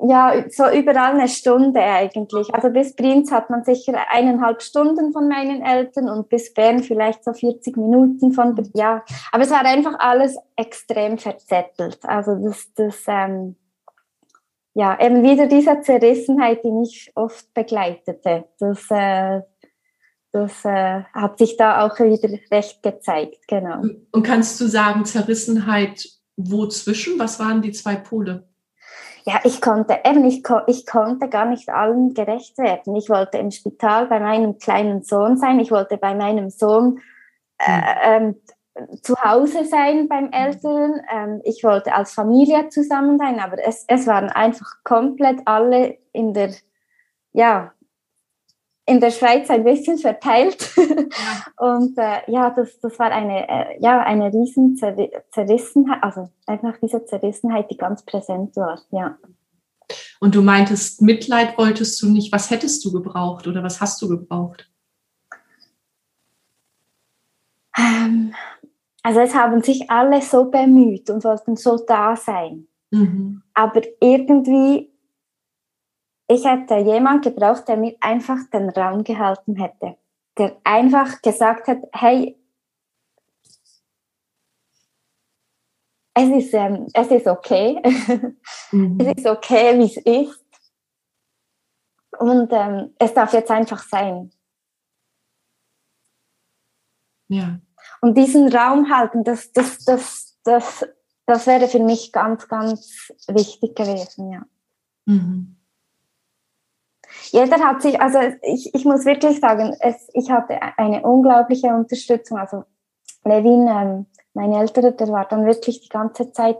ja, 0.08 0.46
so 0.50 0.70
überall 0.70 1.14
eine 1.14 1.28
Stunde 1.28 1.82
eigentlich. 1.82 2.54
Also 2.54 2.70
bis 2.70 2.96
Prinz 2.96 3.32
hat 3.32 3.50
man 3.50 3.64
sicher 3.64 3.94
eineinhalb 4.10 4.62
Stunden 4.62 5.12
von 5.12 5.28
meinen 5.28 5.62
Eltern 5.64 6.10
und 6.10 6.30
bis 6.30 6.54
Bern 6.54 6.84
vielleicht 6.84 7.24
so 7.24 7.34
40 7.34 7.76
Minuten 7.76 8.34
von, 8.34 8.56
ja. 8.76 9.04
Aber 9.32 9.44
es 9.44 9.52
war 9.52 9.66
einfach 9.66 9.96
alles 10.00 10.38
extrem 10.56 11.18
verzettelt. 11.18 12.00
Also 12.04 12.36
das, 12.36 12.72
das, 12.76 13.04
ähm, 13.08 13.56
ja, 14.76 15.00
eben 15.00 15.24
wieder 15.24 15.48
diese 15.48 15.82
Zerrissenheit, 15.82 16.64
die 16.64 16.72
mich 16.72 17.12
oft 17.16 17.54
begleitete. 17.54 18.46
Das, 18.60 18.86
äh, 18.90 19.42
das 20.34 20.66
äh, 20.66 21.04
hat 21.14 21.38
sich 21.38 21.58
da 21.58 21.86
auch 21.86 21.98
wieder 22.00 22.30
recht 22.52 22.82
gezeigt, 22.84 23.48
genau. 23.48 23.84
Und 24.12 24.24
kannst 24.24 24.60
du 24.60 24.68
sagen, 24.68 25.06
Zerrissenheit 25.06 26.10
wo 26.36 26.66
zwischen? 26.68 27.20
Was 27.20 27.40
waren 27.40 27.62
die 27.62 27.72
zwei 27.72 27.96
Pole? 27.96 28.48
Ja, 29.26 29.40
ich 29.44 29.62
konnte 29.62 30.00
eben, 30.04 30.26
ich, 30.26 30.44
ich 30.68 30.86
konnte 30.86 31.30
gar 31.30 31.46
nicht 31.46 31.70
allen 31.70 32.14
gerecht 32.14 32.58
werden. 32.58 32.96
Ich 32.96 33.10
wollte 33.10 33.38
im 33.38 33.52
Spital 33.52 34.08
bei 34.08 34.20
meinem 34.20 34.58
kleinen 34.58 35.04
Sohn 35.04 35.38
sein. 35.38 35.60
Ich 35.60 35.72
wollte 35.72 35.98
bei 35.98 36.14
meinem 36.14 36.50
Sohn 36.50 37.00
äh, 37.60 37.82
hm. 38.18 38.36
ähm, 38.76 39.00
zu 39.02 39.16
Hause 39.16 39.66
sein 39.66 40.10
beim 40.10 40.32
Eltern. 40.32 41.00
Ähm, 41.14 41.42
ich 41.46 41.64
wollte 41.64 41.94
als 41.94 42.12
Familie 42.12 42.70
zusammen 42.70 43.18
sein, 43.18 43.40
aber 43.40 43.66
es, 43.66 43.86
es 43.88 44.08
waren 44.08 44.30
einfach 44.30 44.84
komplett 44.84 45.40
alle 45.46 45.98
in 46.12 46.34
der, 46.34 46.50
ja, 47.32 47.72
in 48.86 49.00
der 49.00 49.12
Schweiz 49.12 49.50
ein 49.50 49.64
bisschen 49.64 49.98
verteilt. 49.98 50.72
Und 51.58 51.98
äh, 51.98 52.32
ja, 52.32 52.50
das, 52.50 52.80
das 52.80 53.00
war 53.00 53.12
eine, 53.12 53.48
äh, 53.48 53.80
ja, 53.80 54.02
eine 54.02 54.34
riesen 54.34 54.76
Zerrissenheit, 54.76 56.04
also 56.04 56.30
einfach 56.46 56.76
diese 56.82 57.06
Zerrissenheit, 57.06 57.72
die 57.72 57.78
ganz 57.78 58.04
präsent 58.04 58.56
war, 58.56 58.82
ja. 58.92 59.18
Und 60.20 60.36
du 60.36 60.42
meintest, 60.42 61.02
Mitleid 61.02 61.58
wolltest 61.58 62.02
du 62.02 62.10
nicht. 62.10 62.32
Was 62.32 62.50
hättest 62.50 62.84
du 62.86 62.92
gebraucht 62.92 63.48
oder 63.48 63.64
was 63.64 63.82
hast 63.82 64.02
du 64.02 64.08
gebraucht? 64.08 64.70
Ähm, 67.78 68.34
also 69.02 69.20
es 69.20 69.36
haben 69.36 69.62
sich 69.62 69.90
alle 69.92 70.22
so 70.22 70.46
bemüht 70.46 71.10
und 71.10 71.24
wollten 71.24 71.56
so 71.58 71.78
da 71.78 72.16
sein. 72.16 72.68
Mhm. 72.92 73.44
Aber 73.54 73.82
irgendwie, 74.00 74.93
ich 76.34 76.46
hätte 76.46 76.78
jemand 76.78 77.24
gebraucht, 77.24 77.68
der 77.68 77.78
mir 77.78 77.96
einfach 78.00 78.40
den 78.52 78.70
Raum 78.70 79.04
gehalten 79.04 79.56
hätte. 79.56 79.98
Der 80.38 80.58
einfach 80.64 81.22
gesagt 81.22 81.68
hat, 81.68 81.80
hey, 81.94 82.40
es 86.16 86.46
ist, 86.46 86.54
ähm, 86.54 86.88
es 86.94 87.08
ist 87.08 87.28
okay. 87.28 87.82
Mhm. 88.72 88.98
es 89.00 89.18
ist 89.18 89.28
okay, 89.28 89.78
wie 89.78 89.86
es 89.86 89.98
ist. 89.98 90.44
Und 92.18 92.52
ähm, 92.52 92.94
es 92.98 93.14
darf 93.14 93.34
jetzt 93.34 93.52
einfach 93.52 93.84
sein. 93.84 94.32
Ja. 97.28 97.60
Und 98.02 98.18
diesen 98.18 98.52
Raum 98.52 98.90
halten, 98.90 99.24
das, 99.24 99.52
das, 99.52 99.86
das, 99.86 100.40
das, 100.44 100.86
das 101.26 101.48
wäre 101.48 101.68
für 101.68 101.80
mich 101.80 102.12
ganz, 102.12 102.48
ganz 102.48 103.12
wichtig 103.28 103.76
gewesen, 103.76 104.32
ja. 104.32 104.46
Mhm. 105.06 105.63
Jeder 107.32 107.60
hat 107.60 107.82
sich, 107.82 108.00
also 108.02 108.20
ich, 108.42 108.74
ich 108.74 108.86
muss 108.86 109.06
wirklich 109.06 109.40
sagen, 109.40 109.76
es, 109.80 110.10
ich 110.14 110.32
hatte 110.32 110.60
eine 110.78 111.02
unglaubliche 111.04 111.68
Unterstützung. 111.68 112.38
Also 112.38 112.64
Levin, 113.24 113.68
ähm, 113.68 114.06
mein 114.34 114.54
Älterer, 114.54 114.92
der 114.92 115.08
war 115.10 115.28
dann 115.28 115.46
wirklich 115.46 115.82
die 115.82 115.90
ganze 115.90 116.32
Zeit 116.32 116.58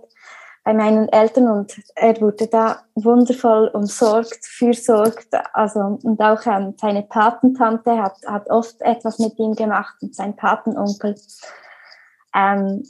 bei 0.64 0.74
meinen 0.74 1.10
Eltern 1.10 1.50
und 1.50 1.78
er 1.96 2.20
wurde 2.22 2.48
da 2.48 2.84
wundervoll 2.96 3.68
umsorgt, 3.74 4.46
fürsorgt. 4.46 5.28
Also, 5.54 6.00
und 6.04 6.22
auch 6.22 6.46
ähm, 6.46 6.76
seine 6.80 7.04
Patentante 7.04 8.02
hat, 8.02 8.16
hat 8.26 8.50
oft 8.50 8.82
etwas 8.82 9.20
mit 9.20 9.38
ihm 9.40 9.56
gemacht 9.56 9.96
und 10.02 10.16
sein 10.16 10.36
Patenonkel. 10.36 11.16
Ähm, 12.34 12.84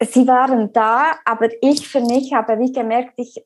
sie 0.00 0.26
waren 0.26 0.72
da, 0.72 1.12
aber 1.24 1.48
ich 1.60 1.86
für 1.86 2.00
mich 2.00 2.32
habe 2.32 2.58
wie 2.58 2.72
gemerkt, 2.72 3.12
ich, 3.16 3.44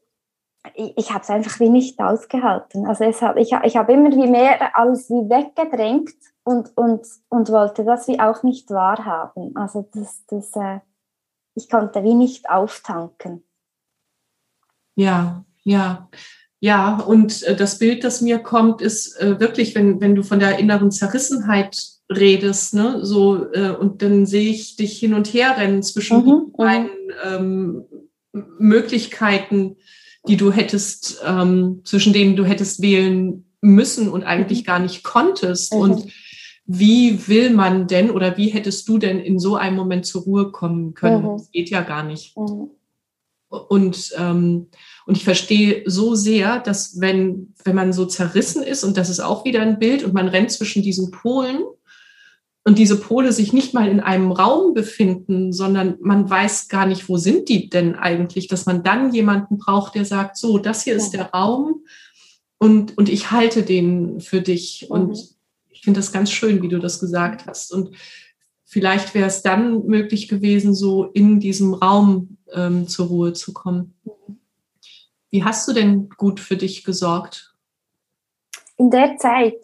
ich, 0.74 0.92
ich 0.96 1.10
habe 1.10 1.22
es 1.22 1.30
einfach 1.30 1.60
wie 1.60 1.68
nicht 1.68 1.98
ausgehalten. 2.00 2.86
Also 2.86 3.04
es 3.04 3.22
hab, 3.22 3.36
ich, 3.36 3.52
ich 3.64 3.76
habe 3.76 3.92
immer 3.92 4.10
wie 4.10 4.28
mehr 4.28 4.76
alles 4.76 5.08
wie 5.10 5.28
weggedrängt 5.28 6.14
und, 6.44 6.76
und, 6.76 7.06
und 7.28 7.50
wollte 7.50 7.84
das 7.84 8.08
wie 8.08 8.20
auch 8.20 8.42
nicht 8.42 8.70
wahrhaben. 8.70 9.54
Also 9.56 9.88
das, 9.92 10.24
das, 10.26 10.54
äh, 10.54 10.80
ich 11.54 11.68
konnte 11.68 12.02
wie 12.04 12.14
nicht 12.14 12.48
auftanken. 12.48 13.44
Ja, 14.94 15.44
ja. 15.62 16.08
Ja, 16.58 16.96
und 16.96 17.42
äh, 17.42 17.54
das 17.54 17.78
Bild, 17.78 18.02
das 18.02 18.22
mir 18.22 18.38
kommt, 18.38 18.80
ist 18.80 19.20
äh, 19.20 19.38
wirklich, 19.38 19.74
wenn, 19.74 20.00
wenn 20.00 20.14
du 20.14 20.22
von 20.22 20.40
der 20.40 20.58
inneren 20.58 20.90
Zerrissenheit 20.90 21.76
redest, 22.10 22.74
ne, 22.74 23.04
so, 23.04 23.52
äh, 23.52 23.70
und 23.70 24.00
dann 24.00 24.26
sehe 24.26 24.50
ich 24.50 24.76
dich 24.76 24.98
hin 24.98 25.14
und 25.14 25.32
her 25.34 25.56
rennen 25.58 25.82
zwischen 25.82 26.24
mhm, 26.24 26.30
mhm. 26.30 26.52
meinen 26.56 26.90
ähm, 27.24 27.84
Möglichkeiten, 28.58 29.76
die 30.28 30.36
du 30.36 30.52
hättest, 30.52 31.22
ähm, 31.24 31.80
zwischen 31.84 32.12
denen 32.12 32.36
du 32.36 32.44
hättest 32.44 32.82
wählen 32.82 33.44
müssen 33.60 34.08
und 34.08 34.24
eigentlich 34.24 34.60
mhm. 34.60 34.66
gar 34.66 34.78
nicht 34.78 35.02
konntest. 35.02 35.72
Und 35.72 36.06
wie 36.66 37.28
will 37.28 37.50
man 37.50 37.86
denn 37.86 38.10
oder 38.10 38.36
wie 38.36 38.48
hättest 38.48 38.88
du 38.88 38.98
denn 38.98 39.18
in 39.20 39.38
so 39.38 39.56
einem 39.56 39.76
Moment 39.76 40.06
zur 40.06 40.22
Ruhe 40.22 40.50
kommen 40.50 40.94
können? 40.94 41.22
Mhm. 41.22 41.36
Das 41.38 41.50
geht 41.50 41.70
ja 41.70 41.82
gar 41.82 42.02
nicht. 42.02 42.36
Mhm. 42.36 42.70
Und, 43.48 44.12
ähm, 44.18 44.66
und 45.06 45.16
ich 45.16 45.24
verstehe 45.24 45.84
so 45.86 46.14
sehr, 46.16 46.58
dass 46.58 47.00
wenn, 47.00 47.54
wenn 47.64 47.76
man 47.76 47.92
so 47.92 48.04
zerrissen 48.06 48.62
ist, 48.62 48.82
und 48.82 48.96
das 48.96 49.08
ist 49.08 49.20
auch 49.20 49.44
wieder 49.44 49.62
ein 49.62 49.78
Bild, 49.78 50.02
und 50.02 50.12
man 50.12 50.28
rennt 50.28 50.50
zwischen 50.50 50.82
diesen 50.82 51.12
Polen, 51.12 51.62
und 52.66 52.78
diese 52.78 52.98
Pole 52.98 53.32
sich 53.32 53.52
nicht 53.52 53.74
mal 53.74 53.88
in 53.88 54.00
einem 54.00 54.32
Raum 54.32 54.74
befinden, 54.74 55.52
sondern 55.52 55.98
man 56.00 56.28
weiß 56.28 56.68
gar 56.68 56.84
nicht, 56.84 57.08
wo 57.08 57.16
sind 57.16 57.48
die 57.48 57.70
denn 57.70 57.94
eigentlich, 57.94 58.48
dass 58.48 58.66
man 58.66 58.82
dann 58.82 59.14
jemanden 59.14 59.56
braucht, 59.56 59.94
der 59.94 60.04
sagt, 60.04 60.36
so, 60.36 60.58
das 60.58 60.82
hier 60.82 60.96
ist 60.96 61.12
der 61.12 61.30
Raum 61.30 61.84
und, 62.58 62.98
und 62.98 63.08
ich 63.08 63.30
halte 63.30 63.62
den 63.62 64.20
für 64.20 64.40
dich. 64.40 64.90
Und 64.90 65.10
mhm. 65.10 65.28
ich 65.68 65.82
finde 65.82 66.00
das 66.00 66.10
ganz 66.10 66.32
schön, 66.32 66.60
wie 66.60 66.66
du 66.66 66.80
das 66.80 66.98
gesagt 66.98 67.46
hast. 67.46 67.72
Und 67.72 67.94
vielleicht 68.64 69.14
wäre 69.14 69.28
es 69.28 69.42
dann 69.42 69.86
möglich 69.86 70.26
gewesen, 70.26 70.74
so 70.74 71.04
in 71.04 71.38
diesem 71.38 71.72
Raum 71.72 72.36
ähm, 72.52 72.88
zur 72.88 73.06
Ruhe 73.06 73.32
zu 73.32 73.52
kommen. 73.52 73.94
Mhm. 74.02 74.38
Wie 75.30 75.44
hast 75.44 75.68
du 75.68 75.72
denn 75.72 76.08
gut 76.16 76.40
für 76.40 76.56
dich 76.56 76.82
gesorgt? 76.82 77.54
In 78.76 78.90
der 78.90 79.18
Zeit, 79.18 79.54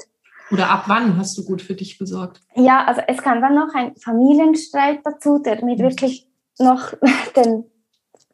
oder 0.52 0.71
ab 0.71 0.85
wann 0.87 1.16
hast 1.18 1.37
du 1.38 1.44
gut 1.44 1.62
für 1.62 1.75
dich 1.75 1.99
gesorgt? 1.99 2.40
Ja, 2.54 2.85
also 2.85 3.00
es 3.09 3.18
kam 3.18 3.40
dann 3.40 3.54
noch 3.54 3.75
ein 3.75 3.97
Familienstreit 3.97 5.00
dazu, 5.04 5.38
der 5.38 5.64
mir 5.64 5.78
wirklich 5.78 6.28
noch 6.59 6.92
den, 7.37 7.64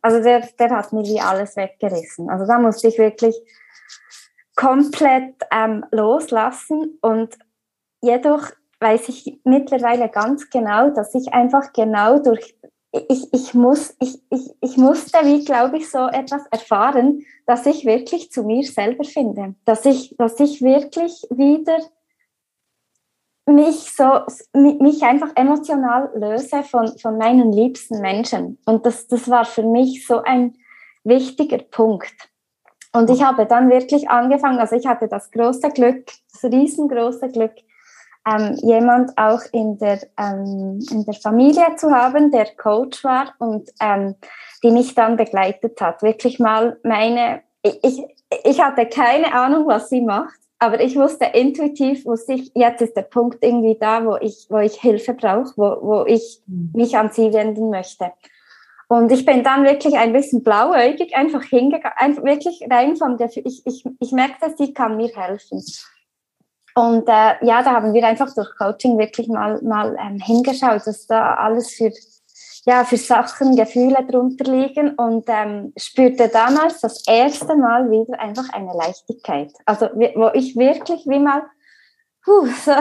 also 0.02 0.22
der, 0.22 0.46
der 0.58 0.70
hat 0.70 0.92
mir 0.92 1.04
wie 1.04 1.20
alles 1.20 1.56
weggerissen. 1.56 2.28
Also 2.28 2.46
da 2.46 2.58
musste 2.58 2.88
ich 2.88 2.98
wirklich 2.98 3.37
komplett 4.56 5.37
ähm, 5.52 5.84
loslassen 5.92 6.98
und 7.00 7.38
jedoch 8.02 8.50
weiß 8.80 9.08
ich 9.08 9.40
mittlerweile 9.44 10.08
ganz 10.08 10.50
genau, 10.50 10.90
dass 10.90 11.14
ich 11.14 11.32
einfach 11.32 11.72
genau 11.72 12.18
durch 12.18 12.56
ich, 12.90 13.32
ich, 13.32 13.54
muss, 13.54 13.94
ich, 14.00 14.18
ich, 14.30 14.50
ich 14.62 14.76
musste, 14.78 15.18
wie 15.25 15.44
glaube 15.44 15.76
ich, 15.76 15.90
so 15.90 16.06
etwas 16.06 16.46
erfahren, 16.50 17.22
dass 17.46 17.66
ich 17.66 17.84
wirklich 17.84 18.32
zu 18.32 18.44
mir 18.44 18.64
selber 18.64 19.04
finde. 19.04 19.54
Dass 19.66 19.84
ich, 19.84 20.14
dass 20.16 20.40
ich 20.40 20.62
wirklich 20.62 21.26
wieder 21.30 21.78
mich 23.49 23.95
so, 23.95 24.21
mich 24.55 25.02
einfach 25.02 25.31
emotional 25.35 26.11
löse 26.14 26.62
von, 26.62 26.97
von 26.99 27.19
meinen 27.19 27.52
liebsten 27.52 28.00
Menschen. 28.00 28.59
Und 28.67 28.87
das, 28.87 29.09
das 29.09 29.28
war 29.28 29.45
für 29.45 29.62
mich 29.62 30.07
so 30.07 30.23
ein 30.23 30.55
wichtiger 31.05 31.59
Punkt. 31.59 32.14
Und 32.93 33.11
ich 33.11 33.23
habe 33.23 33.47
dann 33.47 33.71
wirklich 33.71 34.09
angefangen, 34.09 34.59
also 34.59 34.76
ich 34.76 34.87
hatte 34.87 35.09
das 35.09 35.31
große 35.31 35.71
Glück, 35.71 36.07
das 36.33 36.50
riesengroße 36.50 37.28
Glück, 37.28 37.52
ähm, 38.26 38.55
jemand 38.62 39.17
auch 39.17 39.40
in 39.52 39.78
der, 39.78 40.00
ähm, 40.19 40.81
in 40.90 41.05
der 41.05 41.14
Familie 41.14 41.76
zu 41.76 41.90
haben, 41.90 42.31
der 42.31 42.47
Coach 42.57 43.05
war 43.05 43.35
und 43.38 43.71
ähm, 43.81 44.17
die 44.62 44.71
mich 44.71 44.95
dann 44.95 45.17
begleitet 45.17 45.81
hat. 45.81 46.02
Wirklich 46.02 46.38
mal 46.38 46.78
meine, 46.83 47.43
ich, 47.62 48.02
ich 48.45 48.61
hatte 48.61 48.87
keine 48.87 49.33
Ahnung, 49.33 49.67
was 49.67 49.88
sie 49.88 50.00
macht 50.00 50.38
aber 50.58 50.80
ich 50.80 50.96
wusste 50.96 51.24
intuitiv, 51.26 52.04
wusste 52.04 52.32
ich, 52.34 52.50
jetzt 52.54 52.82
ist 52.82 52.96
der 52.96 53.02
Punkt 53.02 53.38
irgendwie 53.42 53.76
da, 53.78 54.04
wo 54.04 54.16
ich, 54.16 54.46
wo 54.48 54.58
ich 54.58 54.74
Hilfe 54.74 55.14
brauche, 55.14 55.52
wo, 55.56 55.78
wo 55.80 56.04
ich 56.06 56.42
mhm. 56.46 56.70
mich 56.74 56.96
an 56.96 57.10
sie 57.10 57.32
wenden 57.32 57.70
möchte. 57.70 58.12
Und 58.88 59.12
ich 59.12 59.24
bin 59.24 59.44
dann 59.44 59.64
wirklich 59.64 59.96
ein 59.96 60.12
bisschen 60.12 60.42
blauäugig 60.42 61.14
einfach 61.14 61.42
hingegangen, 61.42 61.96
einfach 61.96 62.24
wirklich 62.24 62.66
rein 62.70 62.96
von 62.96 63.18
der, 63.18 63.28
ich, 63.36 63.66
ich, 63.66 63.84
ich 64.00 64.12
merkte, 64.12 64.54
sie 64.56 64.72
kann 64.72 64.96
mir 64.96 65.08
helfen. 65.14 65.62
Und 66.74 67.08
äh, 67.08 67.44
ja, 67.44 67.62
da 67.62 67.72
haben 67.72 67.92
wir 67.92 68.06
einfach 68.06 68.32
durch 68.34 68.48
Coaching 68.56 68.98
wirklich 68.98 69.28
mal, 69.28 69.60
mal 69.62 69.96
ähm, 70.00 70.18
hingeschaut, 70.20 70.86
dass 70.86 71.06
da 71.06 71.34
alles 71.34 71.75
für 71.75 71.92
ja, 72.66 72.84
für 72.84 72.97
Sachen, 72.97 73.56
Gefühle 73.56 74.06
drunter 74.10 74.44
liegen 74.50 74.94
und 74.94 75.25
ähm, 75.28 75.73
spürte 75.76 76.28
damals 76.28 76.80
das 76.80 77.06
erste 77.06 77.56
Mal 77.56 77.90
wieder 77.90 78.18
einfach 78.21 78.49
eine 78.52 78.73
Leichtigkeit. 78.75 79.52
Also 79.64 79.86
wo 79.86 80.30
ich 80.34 80.56
wirklich 80.56 81.06
wie 81.06 81.18
mal 81.18 81.42
puh, 82.25 82.47
so, 82.64 82.73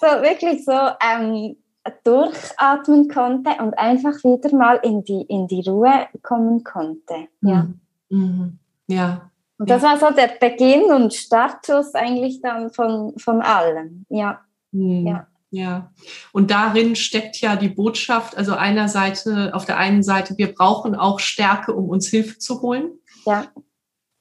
so 0.00 0.06
wirklich 0.22 0.64
so 0.64 0.72
ähm, 0.72 1.56
durchatmen 2.04 3.08
konnte 3.08 3.50
und 3.62 3.78
einfach 3.78 4.16
wieder 4.24 4.54
mal 4.56 4.76
in 4.82 5.04
die, 5.04 5.22
in 5.22 5.46
die 5.46 5.68
Ruhe 5.68 6.08
kommen 6.22 6.64
konnte. 6.64 7.28
Ja. 7.42 7.68
Mhm. 8.10 8.18
mhm. 8.18 8.58
ja. 8.88 9.30
Und 9.58 9.70
das 9.70 9.82
war 9.82 9.96
so 9.96 10.10
der 10.10 10.32
Beginn 10.38 10.92
und 10.92 11.14
Startschuss 11.14 11.94
eigentlich 11.94 12.42
dann 12.42 12.70
von, 12.72 13.18
von 13.18 13.40
allem. 13.40 14.04
Ja. 14.10 14.40
Mhm. 14.72 15.06
ja. 15.06 15.26
Ja, 15.50 15.92
und 16.32 16.50
darin 16.50 16.96
steckt 16.96 17.40
ja 17.40 17.56
die 17.56 17.68
Botschaft, 17.68 18.36
also 18.36 18.54
einer 18.54 18.88
Seite, 18.88 19.54
auf 19.54 19.64
der 19.64 19.78
einen 19.78 20.02
Seite, 20.02 20.36
wir 20.36 20.52
brauchen 20.52 20.94
auch 20.94 21.20
Stärke, 21.20 21.72
um 21.72 21.88
uns 21.88 22.08
Hilfe 22.08 22.38
zu 22.38 22.60
holen. 22.62 22.90
Ja. 23.24 23.46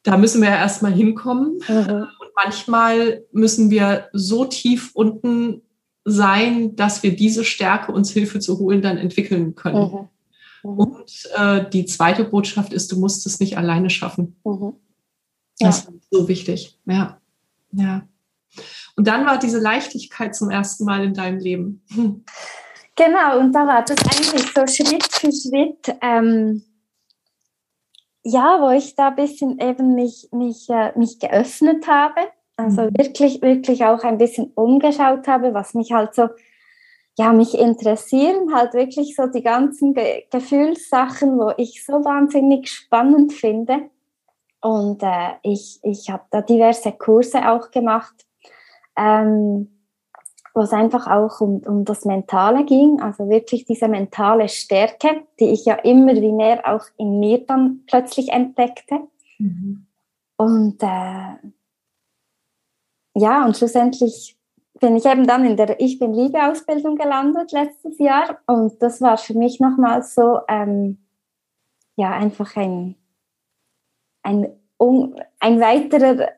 Da 0.03 0.17
müssen 0.17 0.41
wir 0.41 0.49
ja 0.49 0.57
erstmal 0.57 0.93
hinkommen. 0.93 1.59
Mhm. 1.67 2.07
Und 2.19 2.29
manchmal 2.35 3.23
müssen 3.31 3.71
wir 3.71 4.07
so 4.13 4.45
tief 4.45 4.91
unten 4.93 5.63
sein, 6.03 6.75
dass 6.75 7.01
wir 7.01 7.15
diese 7.15 7.43
Stärke, 7.43 7.91
uns 7.91 8.11
Hilfe 8.11 8.39
zu 8.39 8.59
holen, 8.59 8.83
dann 8.83 8.97
entwickeln 8.97 9.55
können. 9.55 9.91
Mhm. 9.91 10.09
Mhm. 10.71 10.79
Und 10.79 11.29
äh, 11.35 11.67
die 11.69 11.85
zweite 11.85 12.23
Botschaft 12.23 12.71
ist, 12.71 12.91
du 12.91 12.99
musst 12.99 13.25
es 13.25 13.39
nicht 13.39 13.57
alleine 13.57 13.89
schaffen. 13.89 14.35
Mhm. 14.43 14.73
Ja. 15.59 15.67
Das 15.67 15.79
ist 15.79 15.89
so 16.11 16.27
wichtig. 16.27 16.77
Ja. 16.85 17.19
Ja. 17.71 18.07
Und 18.95 19.07
dann 19.07 19.25
war 19.25 19.37
diese 19.37 19.59
Leichtigkeit 19.59 20.35
zum 20.35 20.49
ersten 20.49 20.85
Mal 20.85 21.03
in 21.03 21.13
deinem 21.13 21.39
Leben. 21.39 21.83
Genau, 22.97 23.39
und 23.39 23.51
da 23.51 23.67
war 23.67 23.83
das 23.83 23.97
eigentlich 23.99 24.53
so 24.53 24.65
Schritt 24.67 25.03
für 25.11 25.29
Schritt, 25.29 25.93
ähm, 26.01 26.63
ja, 28.23 28.59
wo 28.61 28.69
ich 28.69 28.95
da 28.95 29.09
ein 29.09 29.15
bisschen 29.15 29.59
eben 29.59 29.95
mich, 29.95 30.29
mich, 30.31 30.69
äh, 30.69 30.97
mich 30.97 31.19
geöffnet 31.19 31.87
habe. 31.87 32.21
Also 32.55 32.83
mhm. 32.83 32.97
wirklich, 32.97 33.41
wirklich 33.41 33.83
auch 33.83 34.03
ein 34.03 34.17
bisschen 34.17 34.51
umgeschaut 34.55 35.27
habe, 35.27 35.53
was 35.53 35.73
mich 35.73 35.91
halt 35.91 36.15
so, 36.15 36.29
ja, 37.17 37.33
mich 37.33 37.57
interessieren, 37.57 38.53
halt 38.53 38.73
wirklich 38.73 39.15
so 39.15 39.27
die 39.27 39.43
ganzen 39.43 39.93
Ge 39.93 40.23
Gefühlssachen, 40.31 41.37
wo 41.37 41.51
ich 41.57 41.85
so 41.85 41.93
wahnsinnig 42.05 42.69
spannend 42.69 43.33
finde. 43.33 43.89
Und 44.61 45.03
äh, 45.03 45.33
ich, 45.43 45.79
ich 45.83 46.09
habe 46.09 46.23
da 46.31 46.41
diverse 46.41 46.93
Kurse 46.93 47.49
auch 47.49 47.71
gemacht 47.71 48.25
ähm, 48.97 49.69
wo 50.55 50.61
es 50.61 50.71
einfach 50.71 51.07
auch 51.07 51.41
um, 51.41 51.57
um 51.65 51.83
das 51.83 52.05
Mentale 52.05 52.63
ging, 52.63 53.01
also 53.01 53.27
wirklich 53.29 53.65
diese 53.65 53.89
mentale 53.89 54.47
Stärke, 54.47 55.23
die 55.39 55.49
ich 55.49 55.65
ja 55.65 55.75
immer 55.75 56.13
wie 56.15 56.31
mehr 56.31 56.61
auch 56.65 56.85
in 56.97 57.19
mir 57.19 57.45
dann 57.45 57.81
plötzlich 57.87 58.29
entdeckte. 58.29 59.01
Mhm. 59.37 59.85
Und 60.37 60.81
äh, 60.81 61.35
ja, 63.15 63.45
und 63.45 63.57
schlussendlich 63.57 64.37
bin 64.79 64.95
ich 64.95 65.05
eben 65.05 65.27
dann 65.27 65.45
in 65.45 65.57
der 65.57 65.79
Ich 65.79 65.99
bin 65.99 66.13
Liebe 66.13 66.41
Ausbildung 66.41 66.95
gelandet 66.95 67.51
letztes 67.51 67.97
Jahr 67.99 68.39
und 68.45 68.81
das 68.81 69.01
war 69.01 69.17
für 69.17 69.33
mich 69.33 69.59
nochmal 69.59 70.03
so, 70.03 70.39
ähm, 70.47 70.99
ja, 71.97 72.11
einfach 72.11 72.55
ein, 72.55 72.95
ein, 74.23 74.47
ein 75.39 75.59
weiterer 75.61 76.29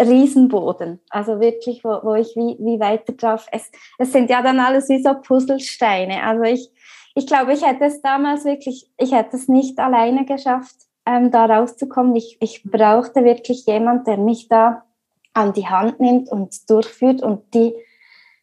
Riesenboden. 0.00 1.00
Also 1.10 1.40
wirklich, 1.40 1.84
wo, 1.84 2.00
wo 2.02 2.14
ich 2.14 2.34
wie, 2.36 2.56
wie 2.58 2.80
weiter 2.80 3.12
drauf. 3.14 3.46
Es, 3.50 3.70
es 3.98 4.12
sind 4.12 4.30
ja 4.30 4.42
dann 4.42 4.60
alles 4.60 4.88
wie 4.88 5.02
so 5.02 5.14
Puzzlesteine. 5.14 6.22
Also 6.22 6.42
ich, 6.42 6.70
ich 7.14 7.26
glaube, 7.26 7.54
ich 7.54 7.66
hätte 7.66 7.84
es 7.84 8.02
damals 8.02 8.44
wirklich, 8.44 8.90
ich 8.98 9.12
hätte 9.12 9.36
es 9.36 9.48
nicht 9.48 9.78
alleine 9.78 10.26
geschafft, 10.26 10.76
ähm, 11.06 11.30
da 11.30 11.46
rauszukommen. 11.46 12.14
Ich, 12.16 12.36
ich 12.40 12.62
brauchte 12.64 13.24
wirklich 13.24 13.64
jemand, 13.66 14.06
der 14.06 14.18
mich 14.18 14.48
da 14.48 14.84
an 15.32 15.52
die 15.52 15.66
Hand 15.66 16.00
nimmt 16.00 16.30
und 16.30 16.68
durchführt 16.68 17.22
und 17.22 17.54
die, 17.54 17.74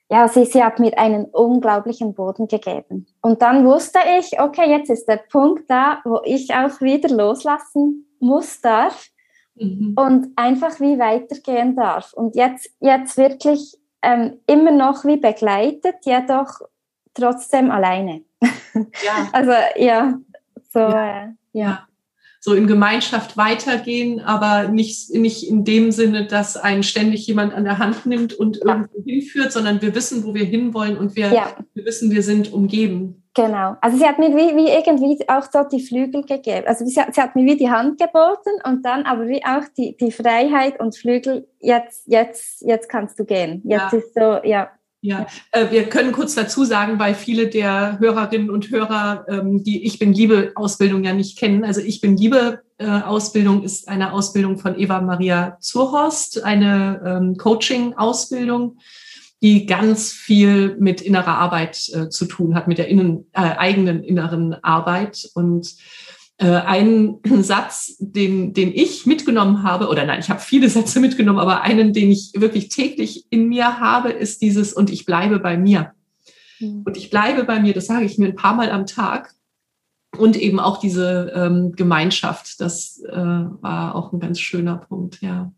ja, 0.10 0.28
sie, 0.28 0.46
sie 0.46 0.63
hat 0.63 0.80
mir 0.80 0.98
einen 0.98 1.26
unglaublichen 1.26 2.13
Boden 2.13 2.48
gegeben. 2.48 3.08
Und 3.22 3.42
dann 3.42 3.66
wusste 3.66 4.00
ich, 4.20 4.39
okay, 4.39 4.70
jetzt 4.70 4.89
ist 4.89 5.08
der 5.08 5.22
Punkt 5.32 5.70
da, 5.70 6.00
wo 6.04 6.22
ich 6.24 6.54
auch 6.54 6.82
wieder 6.82 7.10
loslassen 7.10 8.16
muss, 8.20 8.62
darf 8.62 9.10
mhm. 9.56 9.94
und 9.96 10.28
einfach 10.36 10.80
wie 10.80 11.00
weitergehen 11.00 11.76
darf. 11.76 12.13
Und 12.13 12.36
jetzt, 12.36 12.70
jetzt 12.80 13.18
wirklich 13.18 13.78
ähm, 14.02 14.38
immer 14.48 14.72
noch 14.72 15.06
wie 15.06 15.18
begleitet, 15.18 15.96
jedoch 16.04 16.62
trotzdem 17.13 17.72
alleine. 17.72 18.24
Ja. 18.42 19.30
also 19.32 19.52
ja, 19.78 20.20
so 20.72 20.80
ja. 20.80 21.24
Äh, 21.24 21.28
ja. 21.54 21.88
So 22.39 22.54
in 22.54 22.68
Gemeinschaft 22.68 23.38
weitergehen, 23.38 24.20
aber 24.20 24.68
nicht, 24.68 25.13
nicht 25.13 25.48
in 25.48 25.63
dem 25.63 25.92
Sinne, 25.92 26.28
dass 26.28 26.58
einen 26.58 26.84
ständig 26.84 27.26
jemand 27.26 27.54
an 27.54 27.63
der 27.63 27.78
Hand 27.78 28.06
nimmt 28.06 28.34
und 28.34 28.58
ja. 28.58 28.76
irgendwo 28.76 29.02
hinführt, 29.06 29.54
sondern 29.54 29.82
wir 29.82 29.96
wissen, 29.96 30.26
wo 30.26 30.34
wir 30.34 30.44
hinwollen 30.44 30.98
und 30.98 31.16
wir, 31.16 31.32
wir 31.74 31.86
wissen, 31.86 32.12
wir 32.12 32.22
sind 32.22 32.52
umgeben. 32.52 33.22
Genau. 33.36 33.76
Also 33.82 33.98
sie 33.98 34.06
hat 34.06 34.19
mir 34.19 34.30
wie, 34.30 34.56
wie 34.56 34.69
irgendwie 34.69 35.28
auch 35.28 35.48
dort 35.52 35.72
die 35.72 35.82
Flügel 35.82 36.24
gegeben. 36.24 36.67
Also 36.67 36.86
sie 36.86 37.00
hat, 37.00 37.15
sie 37.15 37.22
hat 37.22 37.36
mir 37.36 37.46
wie 37.46 37.58
die 37.58 37.69
Hand 37.69 38.00
geboten 38.00 38.52
und 38.63 38.86
dann 38.86 39.04
aber 39.04 39.28
wie 39.28 39.43
auch 39.43 39.63
die, 39.76 39.98
die 39.98 40.12
Freiheit 40.12 40.80
und 40.80 40.96
Flügel, 40.96 41.48
jetzt, 41.60 42.04
jetzt, 42.06 42.62
jetzt 42.62 42.89
kannst 42.89 43.17
du 43.17 43.26
gehen. 43.26 43.62
Jetzt 43.65 43.91
ja. 43.91 43.98
ist 43.98 44.13
so, 44.13 44.39
ja. 44.43 44.69
Ja, 45.02 45.28
äh, 45.52 45.69
wir 45.69 45.89
können 45.89 46.13
kurz 46.13 46.36
dazu 46.36 46.63
sagen, 46.63 46.98
weil 46.98 47.13
viele 47.13 47.48
der 47.48 48.00
Hörerinnen 48.00 48.50
und 48.50 48.69
Hörer 48.69 49.26
ähm, 49.28 49.62
die 49.62 49.84
Ich 49.84 50.00
bin 50.00 50.13
Liebe 50.13 50.54
Ausbildung 50.56 51.04
ja 51.04 51.13
nicht 51.13 51.38
kennen. 51.38 51.65
Also 51.65 51.82
Ich 51.82 52.00
bin 52.00 52.15
Liebe 52.15 52.62
äh, 52.78 52.86
Ausbildung 52.86 53.63
ist 53.63 53.89
eine 53.89 54.13
Ausbildung 54.13 54.60
von 54.60 54.80
Eva 54.80 55.02
Maria 55.02 55.58
Zurhorst, 55.60 56.43
eine 56.43 57.02
ähm, 57.06 57.38
Coaching-Ausbildung 57.38 58.78
die 59.43 59.65
ganz 59.65 60.13
viel 60.13 60.77
mit 60.79 61.01
innerer 61.01 61.38
Arbeit 61.38 61.89
äh, 61.93 62.10
zu 62.10 62.25
tun 62.25 62.56
hat, 62.56 62.69
mit 62.69 62.77
der 62.77 62.88
innen, 62.88 63.25
äh, 63.34 63.41
eigenen 63.41 64.01
inneren 64.01 64.53
Arbeit. 64.63 65.29
Und 65.36 65.75
äh, 66.38 66.47
ein 66.47 67.19
Satz, 67.41 67.97
den, 67.99 68.53
den 68.53 68.73
ich 68.73 69.06
mitgenommen 69.06 69.62
habe, 69.63 69.89
oder 69.89 70.06
nein, 70.06 70.21
ich 70.21 70.29
habe 70.29 70.39
viele 70.39 70.69
Sätze 70.69 71.01
mitgenommen, 71.01 71.39
aber 71.39 71.62
einen, 71.62 71.91
den 71.91 72.10
ich 72.10 72.32
wirklich 72.36 72.69
täglich 72.69 73.25
in 73.32 73.49
mir 73.49 73.82
habe, 73.82 74.12
ist 74.12 74.41
dieses 74.41 74.71
und 74.71 74.89
ich 74.89 75.06
bleibe 75.06 75.39
bei 75.39 75.58
mir. 75.58 75.91
Mhm. 76.62 76.84
Und 76.86 76.95
ich 76.95 77.10
bleibe 77.10 77.43
bei 77.43 77.60
mir, 77.60 77.73
das 77.73 77.88
sage 77.88 78.06
ich 78.06 78.17
mir 78.17 78.27
ein 78.27 78.36
paar 78.36 78.56
Mal 78.56 78.71
am 78.71 78.86
Tag. 78.86 79.34
Und 80.17 80.38
eben 80.38 80.60
auch 80.60 80.77
diese 80.77 81.34
ähm, 81.36 81.73
Gemeinschaft, 81.73 82.62
das 82.62 83.01
äh, 83.10 83.17
war 83.17 83.95
auch 83.95 84.13
ein 84.13 84.19
ganz 84.21 84.39
schöner 84.39 84.77
Punkt, 84.77 85.21
ja. 85.21 85.51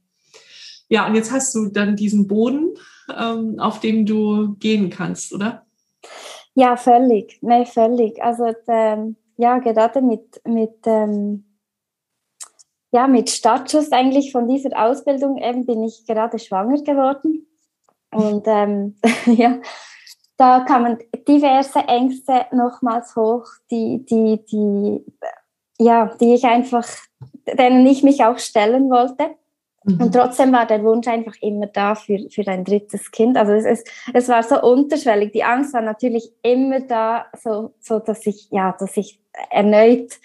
Ja, 0.88 1.08
und 1.08 1.16
jetzt 1.16 1.32
hast 1.32 1.54
du 1.54 1.68
dann 1.68 1.96
diesen 1.96 2.28
Boden, 2.28 2.74
ähm, 3.14 3.60
auf 3.60 3.80
dem 3.80 4.06
du 4.06 4.56
gehen 4.60 4.90
kannst, 4.90 5.34
oder? 5.34 5.66
Ja, 6.54 6.78
völlig. 6.78 7.38
Nee, 7.42 7.66
völlig. 7.66 8.22
Also 8.24 8.46
ähm, 8.68 9.18
ja, 9.38 9.60
gerade 9.60 10.02
mit, 10.02 10.42
mit, 10.46 10.78
ähm, 10.86 11.46
ja, 12.92 13.08
mit 13.08 13.30
Startschuss 13.30 13.92
eigentlich 13.92 14.32
von 14.32 14.48
dieser 14.48 14.82
Ausbildung 14.82 15.38
eben 15.38 15.66
bin 15.66 15.84
ich 15.84 16.06
gerade 16.06 16.40
schwanger 16.40 16.82
geworden. 16.82 17.46
Und 18.12 18.44
ähm, 18.48 18.96
ja, 19.26 19.60
da 20.38 20.62
kamen 20.62 21.00
diverse 21.28 21.80
Ängste 21.80 22.46
nochmals 22.52 23.16
hoch, 23.16 23.46
die, 23.70 24.06
die, 24.06 24.46
die, 24.46 25.06
ja, 25.78 26.16
die 26.20 26.34
ich 26.34 26.46
einfach, 26.46 26.88
denen 27.46 27.86
ich 27.86 28.04
mich 28.04 28.24
auch 28.24 28.40
stellen 28.40 28.90
wollte. 28.90 29.36
Mhm. 29.86 30.02
Und 30.02 30.12
trotzdem 30.14 30.52
war 30.52 30.66
der 30.66 30.84
Wunsch 30.84 31.08
einfach 31.08 31.36
immer 31.42 31.68
da 31.68 31.96
für, 31.96 32.18
für 32.30 32.48
ein 32.48 32.64
drittes 32.64 33.12
Kind. 33.12 33.38
Also 33.38 33.54
es, 33.54 33.66
es, 33.66 33.84
es 34.14 34.28
war 34.28 34.42
so 34.42 34.62
unterschwellig. 34.62 35.32
Die 35.32 35.44
Angst 35.44 35.74
war 35.74 35.82
natürlich 35.82 36.32
immer 36.42 36.82
da, 36.82 37.28
so, 37.42 37.74
so 37.80 38.00
dass 38.00 38.26
ich, 38.26 38.50
ja, 38.52 38.76
dass 38.78 38.98
ich 38.98 39.20
erneut 39.52 40.20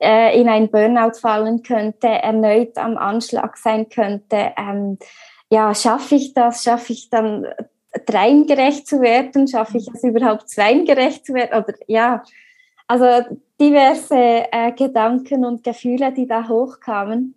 äh, 0.00 0.40
in 0.40 0.48
ein 0.48 0.70
Burnout 0.70 1.18
fallen 1.20 1.62
könnte, 1.62 2.06
erneut 2.06 2.78
am 2.78 2.96
Anschlag 2.96 3.56
sein 3.56 3.88
könnte. 3.88 4.52
Ähm, 4.56 4.98
ja, 5.50 5.74
schaffe 5.74 6.14
ich 6.14 6.32
das? 6.32 6.62
Schaffe 6.62 6.92
ich 6.92 7.10
dann 7.10 7.46
dreingerecht 8.06 8.86
zu 8.86 9.00
werden? 9.00 9.48
Schaffe 9.48 9.78
ich 9.78 9.88
es 9.92 10.04
überhaupt 10.04 10.48
zweigerecht 10.48 11.26
zu 11.26 11.34
werden? 11.34 11.62
Oder 11.62 11.74
ja, 11.88 12.22
also 12.86 13.06
diverse 13.60 14.14
äh, 14.16 14.72
Gedanken 14.72 15.44
und 15.44 15.64
Gefühle, 15.64 16.12
die 16.12 16.26
da 16.26 16.48
hochkamen. 16.48 17.34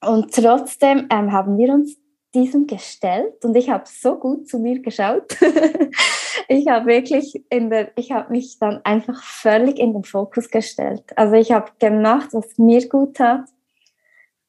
Und 0.00 0.32
trotzdem 0.32 1.08
ähm, 1.10 1.32
haben 1.32 1.58
wir 1.58 1.72
uns 1.72 1.96
diesem 2.34 2.66
gestellt 2.66 3.44
und 3.44 3.56
ich 3.56 3.70
habe 3.70 3.84
so 3.86 4.16
gut 4.16 4.48
zu 4.48 4.58
mir 4.58 4.80
geschaut. 4.80 5.36
ich 6.48 6.68
habe 6.68 6.86
wirklich 6.86 7.42
in 7.48 7.70
der, 7.70 7.90
ich 7.96 8.12
habe 8.12 8.30
mich 8.30 8.58
dann 8.58 8.80
einfach 8.84 9.22
völlig 9.22 9.78
in 9.78 9.94
den 9.94 10.04
Fokus 10.04 10.50
gestellt. 10.50 11.04
Also 11.16 11.34
ich 11.34 11.52
habe 11.52 11.70
gemacht, 11.78 12.28
was 12.32 12.58
mir 12.58 12.86
gut 12.88 13.16
tat. 13.16 13.48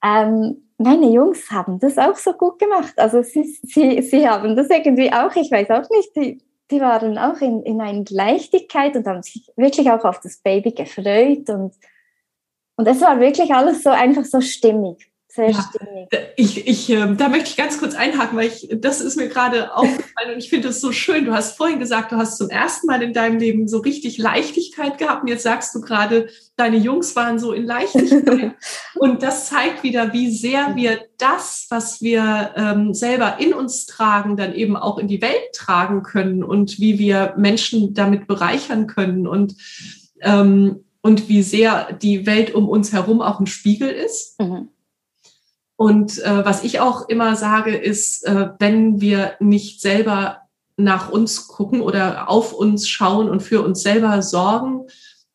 Ähm, 0.04 0.70
meine 0.78 1.10
Jungs 1.10 1.52
haben 1.52 1.80
das 1.80 1.98
auch 1.98 2.16
so 2.16 2.34
gut 2.34 2.60
gemacht. 2.60 2.94
Also 2.98 3.22
sie, 3.22 3.44
sie, 3.64 4.02
sie 4.02 4.28
haben 4.28 4.56
das 4.56 4.70
irgendwie 4.70 5.12
auch, 5.12 5.36
ich 5.36 5.52
weiß 5.52 5.70
auch 5.72 5.90
nicht, 5.90 6.16
die, 6.16 6.42
die 6.72 6.82
waren 6.82 7.18
auch 7.18 7.40
in, 7.42 7.64
in 7.64 7.82
einer 7.82 8.04
Leichtigkeit 8.10 8.96
und 8.96 9.08
haben 9.08 9.24
sich 9.24 9.52
wirklich 9.56 9.90
auch 9.90 10.04
auf 10.04 10.20
das 10.20 10.38
Baby 10.38 10.72
gefreut 10.72 11.50
und, 11.50 11.74
und 12.76 12.88
es 12.88 13.02
war 13.02 13.20
wirklich 13.20 13.54
alles 13.54 13.84
so 13.84 13.90
einfach 13.90 14.26
so 14.26 14.42
stimmig. 14.42 15.10
Sehr 15.32 15.52
ja, 15.52 15.70
ich, 16.38 16.68
ich, 16.68 16.90
äh, 16.90 17.14
da 17.16 17.30
möchte 17.30 17.50
ich 17.50 17.56
ganz 17.56 17.78
kurz 17.78 17.94
einhaken, 17.94 18.36
weil 18.36 18.48
ich, 18.48 18.68
das 18.82 19.00
ist 19.00 19.16
mir 19.16 19.28
gerade 19.28 19.76
aufgefallen 19.76 20.34
und 20.34 20.40
ich 20.40 20.50
finde 20.50 20.70
es 20.70 20.82
so 20.82 20.92
schön. 20.92 21.26
Du 21.26 21.34
hast 21.34 21.56
vorhin 21.56 21.78
gesagt, 21.78 22.12
du 22.12 22.16
hast 22.16 22.40
zum 22.40 22.50
ersten 22.50 22.88
Mal 22.88 23.04
in 23.04 23.14
deinem 23.14 23.38
Leben 23.38 23.68
so 23.68 23.78
richtig 23.78 24.18
Leichtigkeit 24.18 24.98
gehabt 24.98 25.22
und 25.22 25.28
jetzt 25.28 25.44
sagst 25.44 25.76
du 25.76 25.82
gerade, 25.82 26.30
deine 26.56 26.78
Jungs 26.78 27.16
waren 27.16 27.38
so 27.38 27.54
in 27.54 27.64
Leichtigkeit. 27.66 28.56
und 28.96 29.22
das 29.22 29.50
zeigt 29.50 29.84
wieder, 29.84 30.14
wie 30.14 30.32
sehr 30.32 30.76
wir 30.76 31.00
das, 31.20 31.68
was 31.70 32.02
wir 32.02 32.56
ähm, 32.56 32.96
selber 32.96 33.38
in 33.40 33.54
uns 33.54 33.86
tragen, 33.86 34.36
dann 34.36 34.56
eben 34.56 34.76
auch 34.76 34.98
in 34.98 35.08
die 35.08 35.22
Welt 35.22 35.54
tragen 35.54 36.02
können 36.02 36.44
und 36.44 36.80
wie 36.80 36.98
wir 36.98 37.36
Menschen 37.38 37.94
damit 37.94 38.26
bereichern 38.26 38.88
können 38.88 39.28
und 39.28 39.54
ähm, 40.22 40.86
und 41.02 41.30
wie 41.30 41.44
sehr 41.44 41.94
die 41.94 42.26
Welt 42.26 42.54
um 42.54 42.68
uns 42.68 42.92
herum 42.92 43.22
auch 43.22 43.40
ein 43.40 43.48
Spiegel 43.48 43.90
ist. 43.90 44.40
Mhm 44.42 44.70
und 45.80 46.22
äh, 46.26 46.44
was 46.44 46.66
ich 46.66 46.82
auch 46.82 47.08
immer 47.08 47.38
sage, 47.38 47.74
ist, 47.74 48.28
äh, 48.28 48.50
wenn 48.60 49.00
wir 49.00 49.36
nicht 49.40 49.80
selber 49.80 50.42
nach 50.76 51.10
uns 51.10 51.48
gucken 51.48 51.80
oder 51.80 52.30
auf 52.30 52.52
uns 52.52 52.90
schauen 52.90 53.30
und 53.30 53.42
für 53.42 53.62
uns 53.64 53.82
selber 53.82 54.22
sorgen, 54.22 54.88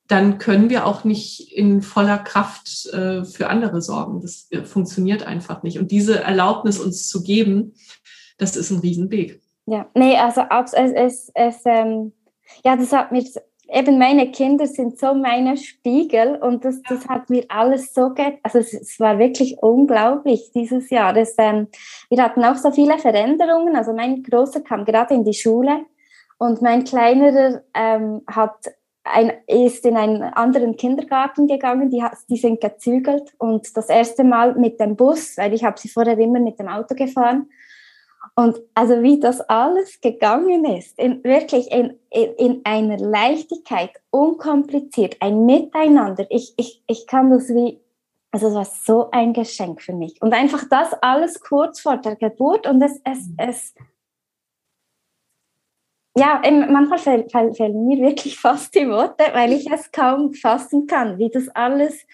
dann 0.06 0.36
können 0.36 0.68
wir 0.68 0.86
auch 0.86 1.04
nicht 1.04 1.50
in 1.50 1.80
voller 1.80 2.18
Kraft 2.18 2.84
äh, 2.92 3.24
für 3.24 3.48
andere 3.48 3.80
sorgen. 3.80 4.20
Das 4.20 4.46
äh, 4.50 4.64
funktioniert 4.64 5.26
einfach 5.26 5.62
nicht. 5.62 5.78
Und 5.78 5.90
diese 5.90 6.20
Erlaubnis 6.20 6.78
uns 6.78 7.08
zu 7.08 7.22
geben, 7.22 7.72
das 8.36 8.54
ist 8.54 8.70
ein 8.70 8.80
Riesenweg. 8.80 9.40
Ja, 9.64 9.88
nee, 9.94 10.18
also 10.18 10.42
es, 10.50 10.74
es, 10.74 11.30
es 11.34 11.62
ähm, 11.64 12.12
ja, 12.66 12.76
das 12.76 12.92
hat 12.92 13.12
mir 13.12 13.24
eben 13.68 13.98
meine 13.98 14.30
Kinder 14.30 14.66
sind 14.66 14.98
so 14.98 15.14
meine 15.14 15.56
Spiegel 15.56 16.36
und 16.36 16.64
das, 16.64 16.82
das 16.82 17.08
hat 17.08 17.30
mir 17.30 17.44
alles 17.48 17.92
so 17.94 18.10
geht. 18.10 18.38
Also 18.42 18.58
es, 18.58 18.74
es, 18.74 19.00
war 19.00 19.18
wirklich 19.18 19.56
unglaublich 19.62 20.50
dieses 20.54 20.90
Jahr. 20.90 21.12
Das, 21.12 21.34
ähm, 21.38 21.68
wir 22.10 22.22
hatten 22.22 22.44
auch 22.44 22.56
so 22.56 22.70
viele 22.70 22.98
Veränderungen. 22.98 23.76
Also 23.76 23.92
mein 23.92 24.22
Großer 24.22 24.60
kam 24.60 24.84
gerade 24.84 25.14
in 25.14 25.24
die 25.24 25.34
Schule 25.34 25.84
und 26.38 26.62
mein 26.62 26.84
Kleinerer 26.84 27.62
ähm, 27.74 28.22
hat 28.26 28.56
ein, 29.04 29.32
ist 29.46 29.84
in 29.84 29.96
einen 29.96 30.22
anderen 30.22 30.76
Kindergarten 30.76 31.46
gegangen. 31.46 31.90
Die, 31.90 32.02
die 32.28 32.36
sind 32.36 32.60
gezügelt 32.60 33.32
und 33.38 33.76
das 33.76 33.88
erste 33.88 34.24
Mal 34.24 34.54
mit 34.54 34.80
dem 34.80 34.96
Bus, 34.96 35.36
weil 35.36 35.52
ich 35.52 35.64
habe 35.64 35.78
sie 35.78 35.88
vorher 35.88 36.18
immer 36.18 36.40
mit 36.40 36.58
dem 36.58 36.68
Auto 36.68 36.94
gefahren. 36.94 37.48
Und 38.36 38.60
also 38.74 39.02
wie 39.02 39.20
das 39.20 39.40
alles 39.42 40.00
gegangen 40.00 40.64
ist, 40.64 40.98
in, 40.98 41.22
wirklich 41.22 41.70
in, 41.70 41.98
in, 42.10 42.34
in 42.34 42.60
einer 42.64 42.98
Leichtigkeit, 42.98 43.90
unkompliziert, 44.10 45.16
ein 45.20 45.46
Miteinander. 45.46 46.26
Ich, 46.30 46.52
ich, 46.56 46.82
ich 46.88 47.06
kann 47.06 47.30
das 47.30 47.48
wie, 47.50 47.80
also 48.32 48.48
es 48.48 48.54
war 48.54 48.64
so 48.64 49.10
ein 49.12 49.32
Geschenk 49.32 49.80
für 49.80 49.92
mich. 49.92 50.20
Und 50.20 50.34
einfach 50.34 50.64
das 50.68 50.92
alles 50.94 51.40
kurz 51.40 51.80
vor 51.80 51.96
der 51.98 52.16
Geburt 52.16 52.66
und 52.66 52.82
es, 52.82 53.00
es, 53.04 53.28
es 53.36 53.74
ja, 56.16 56.42
manchmal 56.44 56.98
fehlen 56.98 57.86
mir 57.86 57.98
wirklich 57.98 58.36
fast 58.40 58.74
die 58.74 58.88
Worte, 58.88 59.24
weil 59.32 59.52
ich 59.52 59.70
es 59.70 59.92
kaum 59.92 60.32
fassen 60.32 60.88
kann, 60.88 61.18
wie 61.18 61.30
das 61.30 61.48
alles 61.50 62.04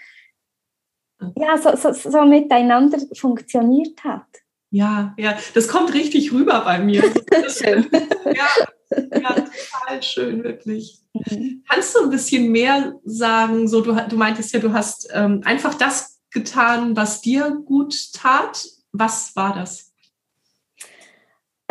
ja, 1.37 1.57
so, 1.59 1.77
so, 1.77 1.93
so 1.93 2.25
miteinander 2.25 2.99
funktioniert 3.15 4.03
hat. 4.05 4.27
Ja, 4.71 5.15
ja, 5.19 5.37
das 5.55 5.69
kommt 5.69 5.93
richtig 5.95 6.33
rüber 6.33 6.63
bei 6.65 6.79
mir. 6.79 7.03
schön. 7.49 7.89
ja, 8.25 8.49
ja, 8.91 9.35
total 9.35 10.03
schön, 10.03 10.45
wirklich. 10.45 11.01
Mhm. 11.13 11.65
Kannst 11.69 11.95
du 11.95 12.05
ein 12.05 12.11
bisschen 12.11 12.53
mehr 12.53 12.95
sagen? 13.05 13.67
So, 13.67 13.81
du, 13.81 13.95
du 14.09 14.17
meintest 14.17 14.53
ja, 14.53 14.61
du 14.61 14.73
hast 14.73 15.09
ähm, 15.13 15.43
einfach 15.45 15.75
das 15.75 16.21
getan, 16.31 16.97
was 16.97 17.21
dir 17.21 17.51
gut 17.65 18.13
tat. 18.13 18.65
Was 18.93 19.35
war 19.37 19.55
das? 19.55 19.91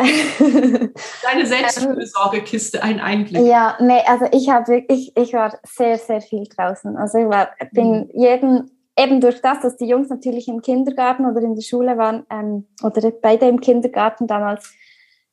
Deine 0.00 1.46
Selbstfürsorgekiste, 1.46 2.82
ein 2.82 3.00
Einblick. 3.00 3.44
Ja, 3.44 3.76
nee, 3.80 4.00
also 4.06 4.26
ich 4.32 4.48
habe 4.48 4.66
wirklich, 4.68 5.14
ich 5.14 5.32
war 5.34 5.58
sehr, 5.62 5.98
sehr 5.98 6.22
viel 6.22 6.44
draußen. 6.44 6.96
Also 6.96 7.18
ich 7.18 7.26
war, 7.26 7.50
bin 7.72 7.90
mhm. 7.90 8.10
jeden 8.14 8.70
eben 8.98 9.20
durch 9.20 9.40
das, 9.40 9.60
dass 9.60 9.76
die 9.76 9.86
Jungs 9.86 10.08
natürlich 10.08 10.48
im 10.48 10.62
Kindergarten 10.62 11.26
oder 11.26 11.40
in 11.42 11.54
der 11.54 11.62
Schule 11.62 11.96
waren, 11.96 12.26
ähm, 12.30 12.66
oder 12.82 13.10
beide 13.10 13.48
im 13.48 13.60
Kindergarten 13.60 14.26
damals, 14.26 14.72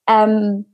ähm, 0.07 0.65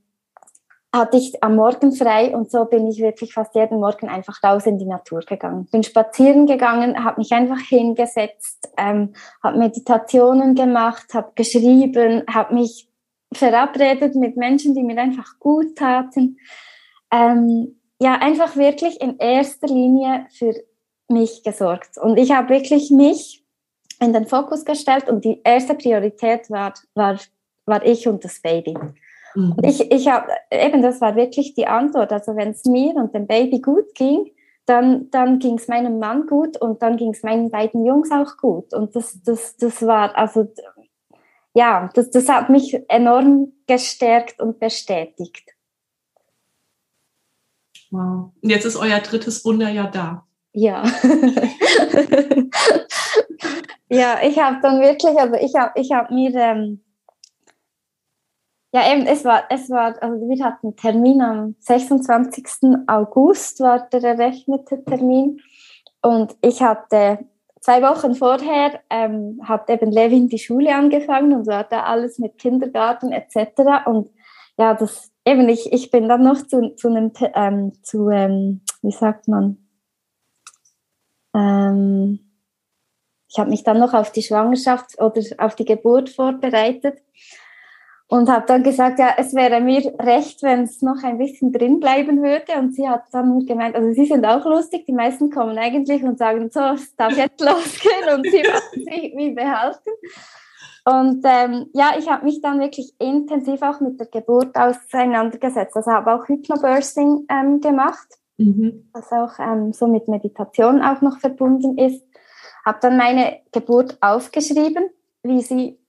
hatte 0.96 1.17
ich 1.17 1.43
am 1.43 1.56
Morgen 1.56 1.91
frei 1.91 2.36
und 2.36 2.52
so 2.52 2.65
bin 2.65 2.88
ich 2.88 3.00
wirklich 3.00 3.34
fast 3.34 3.56
jeden 3.56 3.80
Morgen 3.80 4.10
einfach 4.10 4.43
raus 4.43 4.67
in 4.67 4.78
die 4.78 4.86
Natur 4.86 5.22
gegangen. 5.22 5.67
Bin 5.72 5.82
spazieren 5.82 6.46
gegangen, 6.46 7.04
habe 7.04 7.19
mich 7.19 7.32
einfach 7.32 7.60
hingesetzt, 7.60 8.72
ähm, 8.78 9.13
habe 9.41 9.58
Meditationen 9.58 10.54
gemacht, 10.54 11.15
habe 11.15 11.32
geschrieben, 11.34 12.24
habe 12.32 12.54
mich 12.54 12.88
verabredet 13.34 14.13
mit 14.13 14.38
Menschen, 14.38 14.76
die 14.76 14.84
mir 14.84 15.00
einfach 15.00 15.39
gut 15.39 15.76
taten. 15.76 16.38
Ähm, 17.12 17.80
ja 18.00 18.19
einfach 18.19 18.56
wirklich 18.56 19.02
in 19.02 19.17
erster 19.17 19.67
Linie 19.67 20.28
für 20.38 20.54
mich 21.10 21.44
gesorgt. 21.44 21.98
Und 21.98 22.18
ich 22.18 22.32
habe 22.32 22.50
wirklich 22.50 22.92
mich 22.92 23.44
in 24.00 24.13
den 24.13 24.26
Fokus 24.26 24.66
gestellt 24.66 25.10
und 25.10 25.24
die 25.24 25.42
erste 25.44 25.76
Priorität 25.76 26.50
war, 26.50 26.74
war, 26.96 27.20
war 27.66 27.86
ich 27.86 28.08
und 28.08 28.24
das 28.24 28.42
Baby. 28.42 28.76
Mhm. 29.36 29.54
Und 29.54 29.66
ich, 29.66 29.92
ich 29.92 30.08
habe, 30.08 30.28
eben 30.52 30.82
das 30.82 31.02
war 31.02 31.16
wirklich 31.16 31.54
die 31.54 31.68
Antwort. 31.68 32.12
Also 32.12 32.36
wenn 32.36 32.50
es 32.50 32.66
mir 32.66 32.96
und 32.96 33.13
dem 33.13 33.28
Baby 33.28 33.60
gut 33.60 33.94
ging, 33.96 34.32
dann, 34.66 35.10
dann 35.12 35.39
ging 35.39 35.56
es 35.56 35.68
meinem 35.68 36.00
Mann 36.00 36.28
gut 36.28 36.58
und 36.58 36.82
dann 36.82 36.98
ging 36.98 37.12
es 37.12 37.24
meinen 37.24 37.52
beiden 37.52 37.86
Jungs 37.86 38.12
auch 38.12 38.38
gut. 38.38 38.74
Und 38.74 38.96
das, 38.96 39.22
das, 39.24 39.58
das 39.58 39.86
war, 39.86 40.18
also 40.18 40.48
ja, 41.54 41.89
das, 41.94 42.10
das 42.10 42.30
hat 42.30 42.50
mich 42.50 42.82
enorm 42.89 43.54
gestärkt 43.68 44.39
und 44.39 44.60
bestätigt. 44.60 45.52
Wow. 47.92 48.32
Und 48.42 48.50
jetzt 48.50 48.66
ist 48.66 48.76
euer 48.76 49.00
drittes 49.00 49.46
Wunder 49.46 49.70
ja 49.70 49.88
da. 49.88 50.26
Ja. 50.54 50.84
ja, 53.89 54.20
ich 54.24 54.39
habe 54.39 54.60
dann 54.62 54.80
wirklich, 54.80 55.20
also 55.20 55.34
ich 55.36 55.56
habe 55.56 55.72
ich 55.80 55.92
hab 55.92 56.12
mir, 56.12 56.34
ähm, 56.36 56.84
ja 58.72 58.94
eben, 58.94 59.08
es 59.08 59.26
war, 59.26 59.44
es 59.50 59.70
war, 59.72 60.02
also 60.02 60.30
wir 60.30 60.46
hatten 60.46 60.68
einen 60.68 60.76
Termin 60.76 61.22
am 61.22 61.56
26. 61.60 62.46
August, 62.88 63.60
war 63.62 63.88
der 63.89 64.04
errechnete 64.04 64.84
Termin. 64.84 65.42
Und 66.04 66.36
ich 66.42 66.62
hatte 66.62 67.20
zwei 67.62 67.82
Wochen 67.82 68.13
vorher, 68.13 68.80
ähm, 68.92 69.39
hat 69.44 69.70
eben 69.70 69.92
Levin 69.92 70.28
die 70.28 70.38
Schule 70.38 70.76
angefangen 70.76 71.34
und 71.34 71.46
so 71.46 71.54
hat 71.54 71.72
er 71.72 71.88
alles 71.88 72.20
mit 72.20 72.38
Kindergarten 72.38 73.12
etc. 73.12 73.88
Und 73.88 74.12
ja, 74.58 74.76
das 74.76 75.12
eben, 75.26 75.48
ich, 75.50 75.72
ich 75.72 75.89
bin 75.89 76.10
dann 76.10 76.24
noch 76.24 76.46
zu, 76.46 76.76
zu 76.76 76.89
einem, 76.89 77.12
ähm, 77.34 77.74
zu, 77.82 78.10
ähm, 78.10 78.62
wie 78.82 78.92
sagt 78.92 79.28
man, 79.28 79.62
ähm, 81.34 82.19
ich 83.28 83.39
habe 83.39 83.50
mich 83.50 83.63
dann 83.63 83.80
noch 83.80 83.93
auf 83.93 84.12
die 84.12 84.22
Schwangerschaft 84.22 85.02
oder 85.02 85.22
auf 85.39 85.56
die 85.56 85.65
Geburt 85.65 86.10
vorbereitet 86.10 87.00
und 88.08 88.30
habe 88.30 88.46
dann 88.46 88.62
gesagt, 88.62 89.00
ja, 89.00 89.15
es 89.17 89.34
wäre 89.34 89.60
mir 89.60 89.91
recht, 90.00 90.43
wenn 90.43 90.65
es 90.65 90.84
noch 90.84 91.04
ein 91.04 91.17
bisschen 91.17 91.52
drin 91.52 91.80
bleiben 91.80 92.22
würde. 92.22 92.60
Und 92.60 92.76
sie 92.76 92.88
hat 92.88 93.06
dann 93.12 93.43
gemeint, 93.48 93.76
also 93.76 93.91
sie 93.91 94.06
sind 94.06 94.24
auch 94.24 94.46
lustig, 94.46 94.86
die 94.86 94.93
meisten 94.93 95.32
kommen 95.32 95.58
eigentlich 95.58 96.04
und 96.04 96.19
sagen, 96.19 96.52
so, 96.52 96.60
es 96.60 96.96
darf 96.96 97.17
jetzt 97.17 97.41
losgehen 97.41 98.13
und 98.13 98.24
sie 98.26 98.43
wollen 98.43 98.86
sich 98.86 99.13
wie 99.15 99.32
behalten. 99.32 99.89
Und 100.86 101.24
ähm, 101.26 101.72
ja, 101.74 101.93
ich 101.98 102.08
habe 102.08 102.26
mich 102.26 102.39
dann 102.41 102.60
wirklich 102.60 102.93
intensiv 103.00 103.63
auch 103.63 103.80
mit 103.80 104.00
der 104.00 104.08
Geburt 104.08 104.56
auseinandergesetzt. 104.56 105.76
Also 105.76 105.91
habe 105.91 106.13
auch 106.13 106.28
Hypnobursting 106.28 107.26
ähm, 107.30 107.62
gemacht, 107.62 108.08
mhm. 108.38 108.89
was 108.93 109.12
auch 109.12 109.39
ähm, 109.39 109.74
so 109.74 109.88
mit 109.88 110.08
Meditation 110.08 110.82
auch 110.82 111.02
noch 111.02 111.19
verbunden 111.19 111.78
ist. 111.78 112.04
Habe 112.65 112.80
dann 112.82 112.98
meine 112.98 113.41
Geburt 113.52 113.98
aufgeschrieben, 114.02 114.89
wie 115.24 115.41
sie, 115.41 115.80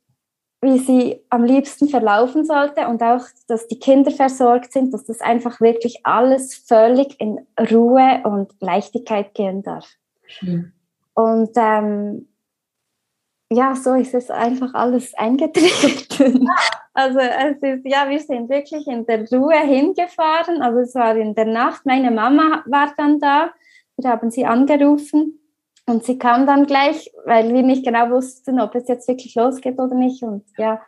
wie 0.60 0.78
sie 0.78 1.24
am 1.30 1.44
liebsten 1.44 1.88
verlaufen 1.88 2.44
sollte 2.44 2.88
und 2.88 3.02
auch, 3.02 3.24
dass 3.46 3.68
die 3.68 3.78
Kinder 3.78 4.10
versorgt 4.10 4.72
sind, 4.72 4.92
dass 4.92 5.04
das 5.04 5.20
einfach 5.20 5.60
wirklich 5.60 6.00
alles 6.04 6.54
völlig 6.54 7.20
in 7.20 7.46
Ruhe 7.70 8.22
und 8.24 8.52
Leichtigkeit 8.60 9.34
gehen 9.34 9.62
darf. 9.62 9.88
Mhm. 10.40 10.72
Und 11.14 11.50
ähm, 11.56 12.28
ja, 13.50 13.76
so 13.76 13.94
ist 13.94 14.14
es 14.14 14.30
einfach 14.30 14.74
alles 14.74 15.14
eingetreten. 15.16 16.48
Also 16.94 17.18
es 17.18 17.56
ist, 17.60 17.84
ja, 17.84 18.08
wir 18.08 18.20
sind 18.20 18.48
wirklich 18.48 18.86
in 18.86 19.04
der 19.04 19.28
Ruhe 19.30 19.58
hingefahren. 19.58 20.62
Also 20.62 20.78
es 20.78 20.94
war 20.94 21.16
in 21.16 21.34
der 21.34 21.46
Nacht. 21.46 21.84
Meine 21.84 22.12
Mama 22.12 22.62
war 22.66 22.94
dann 22.96 23.18
da. 23.18 23.52
Wir 23.96 24.10
haben 24.10 24.30
sie 24.30 24.46
angerufen 24.46 25.40
und 25.86 26.04
sie 26.04 26.18
kam 26.18 26.46
dann 26.46 26.66
gleich, 26.66 27.12
weil 27.26 27.52
wir 27.52 27.62
nicht 27.62 27.84
genau 27.84 28.10
wussten, 28.10 28.60
ob 28.60 28.74
es 28.74 28.88
jetzt 28.88 29.08
wirklich 29.08 29.34
losgeht 29.34 29.78
oder 29.78 29.94
nicht. 29.94 30.22
Und 30.22 30.44
ja, 30.56 30.80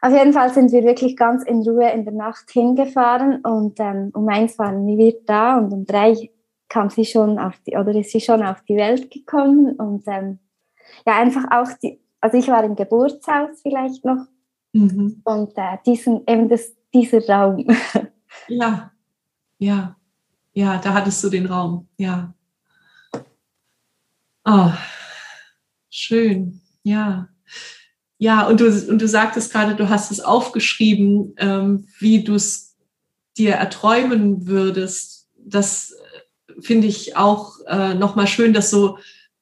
auf 0.00 0.12
jeden 0.12 0.32
Fall 0.32 0.50
sind 0.52 0.72
wir 0.72 0.84
wirklich 0.84 1.16
ganz 1.16 1.44
in 1.44 1.62
Ruhe 1.62 1.90
in 1.90 2.04
der 2.04 2.14
Nacht 2.14 2.50
hingefahren 2.50 3.44
und 3.44 3.78
ähm, 3.78 4.10
um 4.14 4.28
eins 4.28 4.58
waren 4.58 4.86
wir 4.86 5.14
da 5.26 5.58
und 5.58 5.72
um 5.72 5.84
drei 5.84 6.30
kam 6.68 6.88
sie 6.88 7.04
schon 7.04 7.38
auf 7.38 7.54
die, 7.66 7.76
oder 7.76 7.94
ist 7.94 8.10
sie 8.10 8.20
schon 8.20 8.42
auf 8.42 8.62
die 8.62 8.76
Welt 8.76 9.10
gekommen 9.10 9.76
und 9.76 10.04
ähm, 10.06 10.38
ja, 11.06 11.18
einfach 11.18 11.44
auch 11.50 11.68
die, 11.82 12.00
also 12.20 12.36
ich 12.36 12.48
war 12.48 12.64
im 12.64 12.74
Geburtshaus 12.74 13.60
vielleicht 13.62 14.04
noch 14.04 14.26
mhm. 14.72 15.20
und 15.24 15.52
äh, 15.56 15.78
diesen, 15.86 16.22
eben 16.26 16.48
das, 16.48 16.72
dieser 16.92 17.26
Raum. 17.26 17.66
Ja, 18.48 18.90
ja, 19.58 19.96
ja, 20.54 20.78
da 20.78 20.94
hattest 20.94 21.22
du 21.22 21.28
den 21.28 21.46
Raum, 21.46 21.86
ja. 21.98 22.34
Oh, 24.44 24.72
schön, 25.90 26.60
ja. 26.82 27.28
Ja, 28.18 28.46
und 28.46 28.60
du, 28.60 28.66
und 28.66 29.02
du 29.02 29.06
sagtest 29.06 29.52
gerade, 29.52 29.74
du 29.74 29.88
hast 29.88 30.10
es 30.10 30.20
aufgeschrieben, 30.20 31.34
ähm, 31.38 31.88
wie 31.98 32.24
du 32.24 32.34
es 32.34 32.76
dir 33.36 33.54
erträumen 33.54 34.46
würdest. 34.46 35.28
Das 35.36 35.92
äh, 35.92 36.60
finde 36.60 36.86
ich 36.86 37.16
auch 37.16 37.58
äh, 37.66 37.94
nochmal 37.94 38.26
schön, 38.26 38.52
dass 38.52 38.70
so 38.70 38.98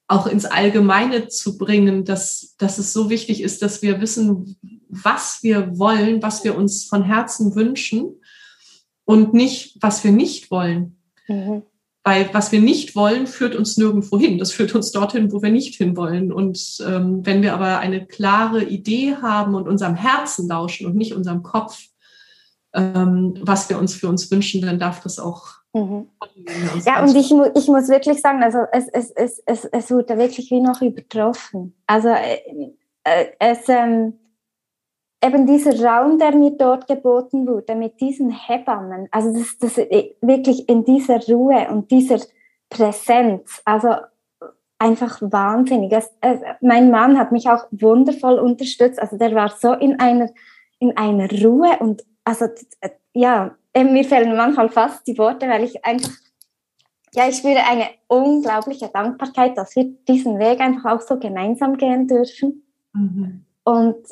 auch 0.08 0.26
ins 0.26 0.44
Allgemeine 0.44 1.28
zu 1.28 1.56
bringen, 1.56 2.04
dass, 2.04 2.54
dass 2.58 2.78
es 2.78 2.92
so 2.92 3.10
wichtig 3.10 3.42
ist, 3.42 3.62
dass 3.62 3.82
wir 3.82 4.00
wissen, 4.00 4.56
was 4.90 5.42
wir 5.42 5.78
wollen, 5.78 6.22
was 6.22 6.44
wir 6.44 6.56
uns 6.56 6.84
von 6.84 7.02
Herzen 7.02 7.54
wünschen 7.54 8.20
und 9.04 9.34
nicht, 9.34 9.76
was 9.80 10.04
wir 10.04 10.12
nicht 10.12 10.50
wollen. 10.50 10.96
Mhm. 11.28 11.62
Weil 12.02 12.30
was 12.32 12.50
wir 12.50 12.60
nicht 12.60 12.96
wollen, 12.96 13.26
führt 13.26 13.54
uns 13.54 13.76
nirgendwo 13.76 14.18
hin. 14.18 14.38
Das 14.38 14.52
führt 14.52 14.74
uns 14.74 14.90
dorthin, 14.90 15.32
wo 15.32 15.42
wir 15.42 15.50
nicht 15.50 15.74
hinwollen. 15.74 16.32
Und 16.32 16.78
ähm, 16.86 17.24
wenn 17.26 17.42
wir 17.42 17.52
aber 17.52 17.78
eine 17.78 18.06
klare 18.06 18.64
Idee 18.64 19.16
haben 19.20 19.54
und 19.54 19.68
unserem 19.68 19.96
Herzen 19.96 20.48
lauschen 20.48 20.86
und 20.86 20.96
nicht 20.96 21.14
unserem 21.14 21.42
Kopf, 21.42 21.78
ähm, 22.72 23.34
was 23.42 23.68
wir 23.68 23.78
uns 23.78 23.94
für 23.94 24.08
uns 24.08 24.30
wünschen, 24.30 24.62
dann 24.62 24.78
darf 24.78 25.02
das 25.02 25.18
auch 25.18 25.60
Mhm. 25.72 26.08
Ja, 26.84 27.02
und 27.02 27.14
ich, 27.14 27.30
ich 27.30 27.68
muss 27.68 27.88
wirklich 27.88 28.20
sagen, 28.20 28.42
also 28.42 28.58
es, 28.72 28.88
es, 28.88 29.10
es, 29.12 29.42
es, 29.46 29.64
es 29.66 29.90
wurde 29.90 30.18
wirklich 30.18 30.50
wie 30.50 30.60
noch 30.60 30.82
übertroffen. 30.82 31.76
Also 31.86 32.08
äh, 32.08 32.38
äh, 33.04 33.26
es, 33.38 33.68
ähm, 33.68 34.14
eben 35.22 35.46
dieser 35.46 35.84
Raum, 35.84 36.18
der 36.18 36.34
mir 36.34 36.52
dort 36.52 36.86
geboten 36.86 37.46
wurde, 37.46 37.74
mit 37.74 38.00
diesen 38.00 38.30
Hebammen, 38.30 39.08
also 39.10 39.32
das, 39.32 39.58
das 39.58 39.78
äh, 39.78 40.14
wirklich 40.20 40.68
in 40.68 40.84
dieser 40.84 41.20
Ruhe 41.26 41.68
und 41.70 41.90
dieser 41.90 42.20
Präsenz, 42.68 43.60
also 43.64 43.88
einfach 44.78 45.20
wahnsinnig. 45.20 45.92
Es, 45.92 46.10
es, 46.20 46.40
mein 46.62 46.90
Mann 46.90 47.18
hat 47.18 47.32
mich 47.32 47.48
auch 47.48 47.66
wundervoll 47.70 48.38
unterstützt, 48.38 49.00
also 49.00 49.18
der 49.18 49.34
war 49.34 49.50
so 49.50 49.74
in 49.74 50.00
einer, 50.00 50.30
in 50.78 50.96
einer 50.96 51.28
Ruhe 51.30 51.76
und 51.80 52.02
also 52.24 52.46
ja, 53.12 53.54
ähm, 53.74 53.92
mir 53.92 54.04
fehlen 54.04 54.36
manchmal 54.36 54.68
fast 54.68 55.06
die 55.06 55.18
Worte, 55.18 55.48
weil 55.48 55.64
ich 55.64 55.84
einfach, 55.84 56.12
ja, 57.12 57.28
ich 57.28 57.36
spüre 57.36 57.64
eine 57.68 57.88
unglaubliche 58.08 58.88
Dankbarkeit, 58.88 59.58
dass 59.58 59.74
wir 59.76 59.84
diesen 60.08 60.38
Weg 60.38 60.60
einfach 60.60 60.92
auch 60.92 61.00
so 61.00 61.18
gemeinsam 61.18 61.76
gehen 61.76 62.06
dürfen. 62.06 62.64
Mhm. 62.92 63.44
Und 63.64 64.06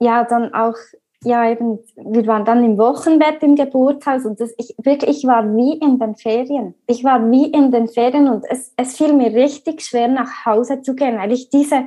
ja, 0.00 0.24
dann 0.24 0.52
auch, 0.54 0.76
ja, 1.22 1.48
eben, 1.50 1.78
wir 1.96 2.26
waren 2.26 2.46
dann 2.46 2.64
im 2.64 2.78
Wochenbett 2.78 3.42
im 3.42 3.54
Geburtshaus 3.54 4.24
und 4.24 4.40
das, 4.40 4.54
ich, 4.56 4.74
wirklich, 4.78 5.18
ich 5.18 5.26
war 5.26 5.44
wie 5.54 5.74
in 5.78 5.98
den 5.98 6.16
Ferien. 6.16 6.74
Ich 6.86 7.04
war 7.04 7.30
wie 7.30 7.46
in 7.52 7.70
den 7.70 7.88
Ferien 7.88 8.28
und 8.28 8.44
es, 8.48 8.72
es 8.76 8.96
fiel 8.96 9.12
mir 9.12 9.32
richtig 9.34 9.82
schwer, 9.82 10.08
nach 10.08 10.46
Hause 10.46 10.80
zu 10.80 10.94
gehen, 10.94 11.18
weil 11.18 11.32
ich 11.32 11.50
diese, 11.50 11.84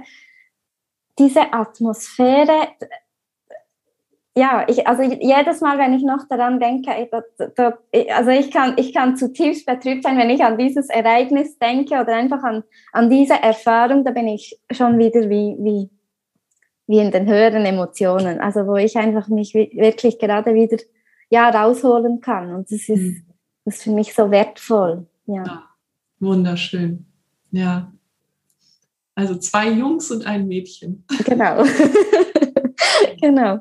diese 1.17 1.52
Atmosphäre, 1.52 2.67
ja, 4.36 4.65
ich, 4.67 4.88
also 4.88 5.04
jedes 5.04 5.62
Mal, 5.62 5.78
wenn 5.78 5.93
ich 5.93 6.04
noch 6.04 6.28
daran 6.28 6.60
denke, 6.60 6.91
also 8.12 8.32
ich 8.32 8.52
kann, 8.52 8.73
ich 8.78 8.93
kann 8.93 9.15
zutiefst 9.15 9.65
betrübt 9.65 10.04
sein, 10.04 10.17
wenn 10.17 10.30
ich 10.30 10.43
an 10.43 10.58
dieses 10.58 10.89
Ereignis 10.89 11.58
denke 11.60 11.95
oder 11.95 12.15
einfach 12.15 12.43
an, 12.43 12.63
an 12.93 13.10
diese 13.10 13.36
Erfahrung, 13.36 14.04
da 14.04 14.12
bin 14.12 14.28
ich 14.28 14.60
schon 14.71 14.97
wieder 14.97 15.30
wie, 15.30 15.56
wie, 15.60 15.89
wie 16.87 16.99
in 16.99 17.11
den 17.11 17.27
höheren 17.27 17.65
Emotionen, 17.65 18.39
also 18.39 18.67
wo 18.67 18.75
ich 18.75 18.97
einfach 18.97 19.27
mich 19.27 19.53
wirklich 19.53 20.19
gerade 20.19 20.53
wieder, 20.53 20.77
ja, 21.29 21.49
rausholen 21.49 22.21
kann 22.21 22.53
und 22.53 22.71
das 22.71 22.89
ist, 22.89 23.01
mhm. 23.01 23.25
das 23.65 23.75
ist 23.75 23.83
für 23.83 23.91
mich 23.91 24.13
so 24.13 24.29
wertvoll, 24.31 25.07
ja. 25.25 25.43
ja. 25.45 25.69
Wunderschön, 26.19 27.05
ja. 27.51 27.91
Also 29.15 29.35
zwei 29.35 29.69
Jungs 29.69 30.09
und 30.09 30.25
ein 30.25 30.47
Mädchen. 30.47 31.05
Genau. 31.25 31.63
genau. 33.21 33.59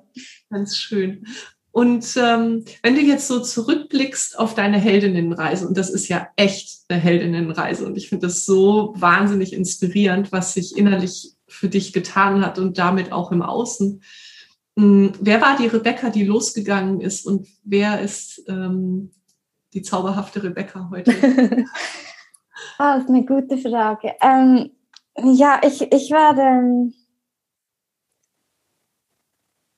Ganz 0.48 0.78
schön. 0.78 1.26
Und 1.72 2.16
ähm, 2.18 2.64
wenn 2.82 2.94
du 2.94 3.00
jetzt 3.00 3.26
so 3.26 3.40
zurückblickst 3.40 4.38
auf 4.38 4.54
deine 4.54 4.78
Heldinnenreise, 4.78 5.66
und 5.66 5.76
das 5.76 5.88
ist 5.88 6.08
ja 6.08 6.28
echt 6.36 6.82
eine 6.88 7.00
Heldinnenreise, 7.00 7.86
und 7.86 7.96
ich 7.96 8.10
finde 8.10 8.26
das 8.26 8.44
so 8.44 8.92
wahnsinnig 8.96 9.54
inspirierend, 9.54 10.32
was 10.32 10.52
sich 10.52 10.76
innerlich 10.76 11.32
für 11.52 11.68
dich 11.68 11.92
getan 11.92 12.44
hat 12.44 12.58
und 12.58 12.78
damit 12.78 13.12
auch 13.12 13.30
im 13.32 13.42
Außen. 13.42 14.02
Ähm, 14.76 15.12
wer 15.20 15.40
war 15.40 15.56
die 15.56 15.66
Rebecca, 15.66 16.10
die 16.10 16.24
losgegangen 16.24 17.00
ist, 17.00 17.26
und 17.26 17.48
wer 17.62 18.00
ist 18.00 18.42
ähm, 18.48 19.12
die 19.74 19.82
zauberhafte 19.82 20.42
Rebecca 20.42 20.88
heute? 20.90 21.12
ah, 22.78 22.96
das 22.96 23.04
ist 23.04 23.10
eine 23.10 23.24
gute 23.24 23.58
Frage. 23.58 24.14
Ähm, 24.20 24.70
ja, 25.16 25.60
ich, 25.62 25.82
ich 25.92 26.10
war 26.10 26.36
ähm, 26.38 26.94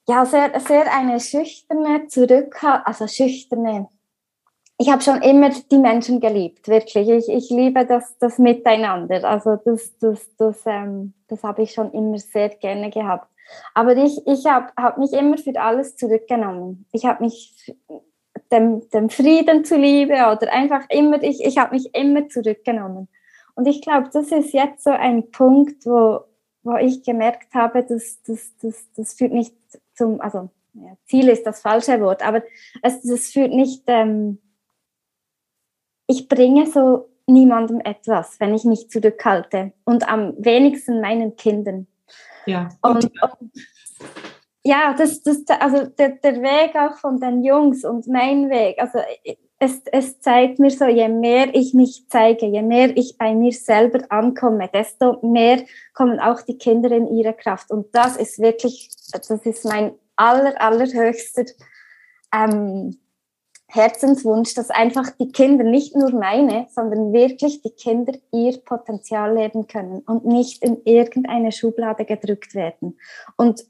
ja, 0.06 0.26
sehr, 0.26 0.60
sehr 0.60 0.92
eine 0.92 1.18
schüchterne, 1.18 2.06
zurückhaltende, 2.08 2.86
also 2.86 3.06
schüchterne. 3.06 3.88
Ich 4.76 4.90
habe 4.90 5.02
schon 5.02 5.22
immer 5.22 5.50
die 5.50 5.78
Menschen 5.78 6.20
geliebt, 6.20 6.66
wirklich. 6.66 7.08
Ich, 7.08 7.28
ich 7.28 7.50
liebe 7.50 7.86
das, 7.86 8.18
das 8.18 8.38
Miteinander. 8.38 9.22
Also 9.24 9.56
das, 9.56 9.96
das, 9.98 10.34
das, 10.36 10.62
ähm, 10.66 11.14
das 11.28 11.42
habe 11.44 11.62
ich 11.62 11.72
schon 11.72 11.92
immer 11.92 12.18
sehr 12.18 12.48
gerne 12.48 12.90
gehabt. 12.90 13.28
Aber 13.74 13.96
ich, 13.96 14.26
ich 14.26 14.46
habe 14.46 14.72
hab 14.76 14.98
mich 14.98 15.12
immer 15.12 15.38
für 15.38 15.60
alles 15.60 15.96
zurückgenommen. 15.96 16.86
Ich 16.92 17.04
habe 17.04 17.22
mich 17.22 17.74
dem, 18.50 18.88
dem 18.90 19.10
Frieden 19.10 19.64
zuliebe 19.64 20.14
oder 20.14 20.52
einfach 20.52 20.84
immer, 20.88 21.22
ich, 21.22 21.44
ich 21.44 21.58
habe 21.58 21.74
mich 21.74 21.94
immer 21.94 22.28
zurückgenommen. 22.28 23.08
Und 23.54 23.66
ich 23.66 23.80
glaube, 23.80 24.10
das 24.12 24.32
ist 24.32 24.52
jetzt 24.52 24.84
so 24.84 24.90
ein 24.90 25.30
Punkt, 25.30 25.86
wo, 25.86 26.20
wo 26.62 26.76
ich 26.76 27.02
gemerkt 27.04 27.54
habe, 27.54 27.84
dass 27.84 28.22
das, 28.22 28.52
das, 28.60 28.88
das 28.96 29.14
führt 29.14 29.32
nicht 29.32 29.54
zum, 29.94 30.20
also 30.20 30.50
ja, 30.72 30.96
Ziel 31.06 31.28
ist 31.28 31.46
das 31.46 31.60
falsche 31.60 32.00
Wort, 32.00 32.26
aber 32.26 32.42
es, 32.82 33.02
das 33.02 33.28
führt 33.28 33.52
nicht, 33.52 33.84
ähm, 33.86 34.38
ich 36.06 36.28
bringe 36.28 36.66
so 36.66 37.08
niemandem 37.26 37.80
etwas, 37.80 38.38
wenn 38.40 38.54
ich 38.54 38.64
mich 38.64 38.90
zurückhalte 38.90 39.72
und 39.84 40.08
am 40.08 40.34
wenigsten 40.38 41.00
meinen 41.00 41.36
Kindern. 41.36 41.86
Ja. 42.46 42.68
Und, 42.82 43.04
und 43.04 43.52
ja, 44.62 44.94
das, 44.96 45.22
das, 45.22 45.42
also 45.60 45.86
der, 45.86 46.10
der 46.10 46.42
Weg 46.42 46.74
auch 46.76 46.98
von 46.98 47.20
den 47.20 47.42
Jungs 47.42 47.84
und 47.84 48.06
mein 48.06 48.50
Weg, 48.50 48.78
also 48.78 48.98
es, 49.58 49.82
es 49.92 50.20
zeigt 50.20 50.58
mir 50.58 50.70
so, 50.70 50.86
je 50.86 51.08
mehr 51.08 51.54
ich 51.54 51.74
mich 51.74 52.06
zeige, 52.08 52.46
je 52.46 52.62
mehr 52.62 52.96
ich 52.96 53.16
bei 53.16 53.34
mir 53.34 53.52
selber 53.52 54.00
ankomme, 54.10 54.68
desto 54.72 55.18
mehr 55.22 55.64
kommen 55.94 56.20
auch 56.20 56.42
die 56.42 56.58
Kinder 56.58 56.90
in 56.90 57.06
ihre 57.06 57.32
Kraft. 57.32 57.70
Und 57.70 57.94
das 57.94 58.16
ist 58.16 58.38
wirklich, 58.38 58.90
das 59.12 59.30
ist 59.30 59.64
mein 59.64 59.92
aller, 60.16 60.60
allerhöchster 60.60 61.44
ähm, 62.34 62.98
Herzenswunsch, 63.74 64.54
dass 64.54 64.70
einfach 64.70 65.10
die 65.10 65.32
Kinder, 65.32 65.64
nicht 65.64 65.96
nur 65.96 66.12
meine, 66.12 66.66
sondern 66.70 67.12
wirklich 67.12 67.62
die 67.62 67.70
Kinder 67.70 68.12
ihr 68.32 68.58
Potenzial 68.58 69.34
leben 69.34 69.66
können 69.66 70.00
und 70.00 70.24
nicht 70.24 70.62
in 70.62 70.80
irgendeine 70.84 71.50
Schublade 71.50 72.04
gedrückt 72.04 72.54
werden. 72.54 72.98
Und 73.36 73.64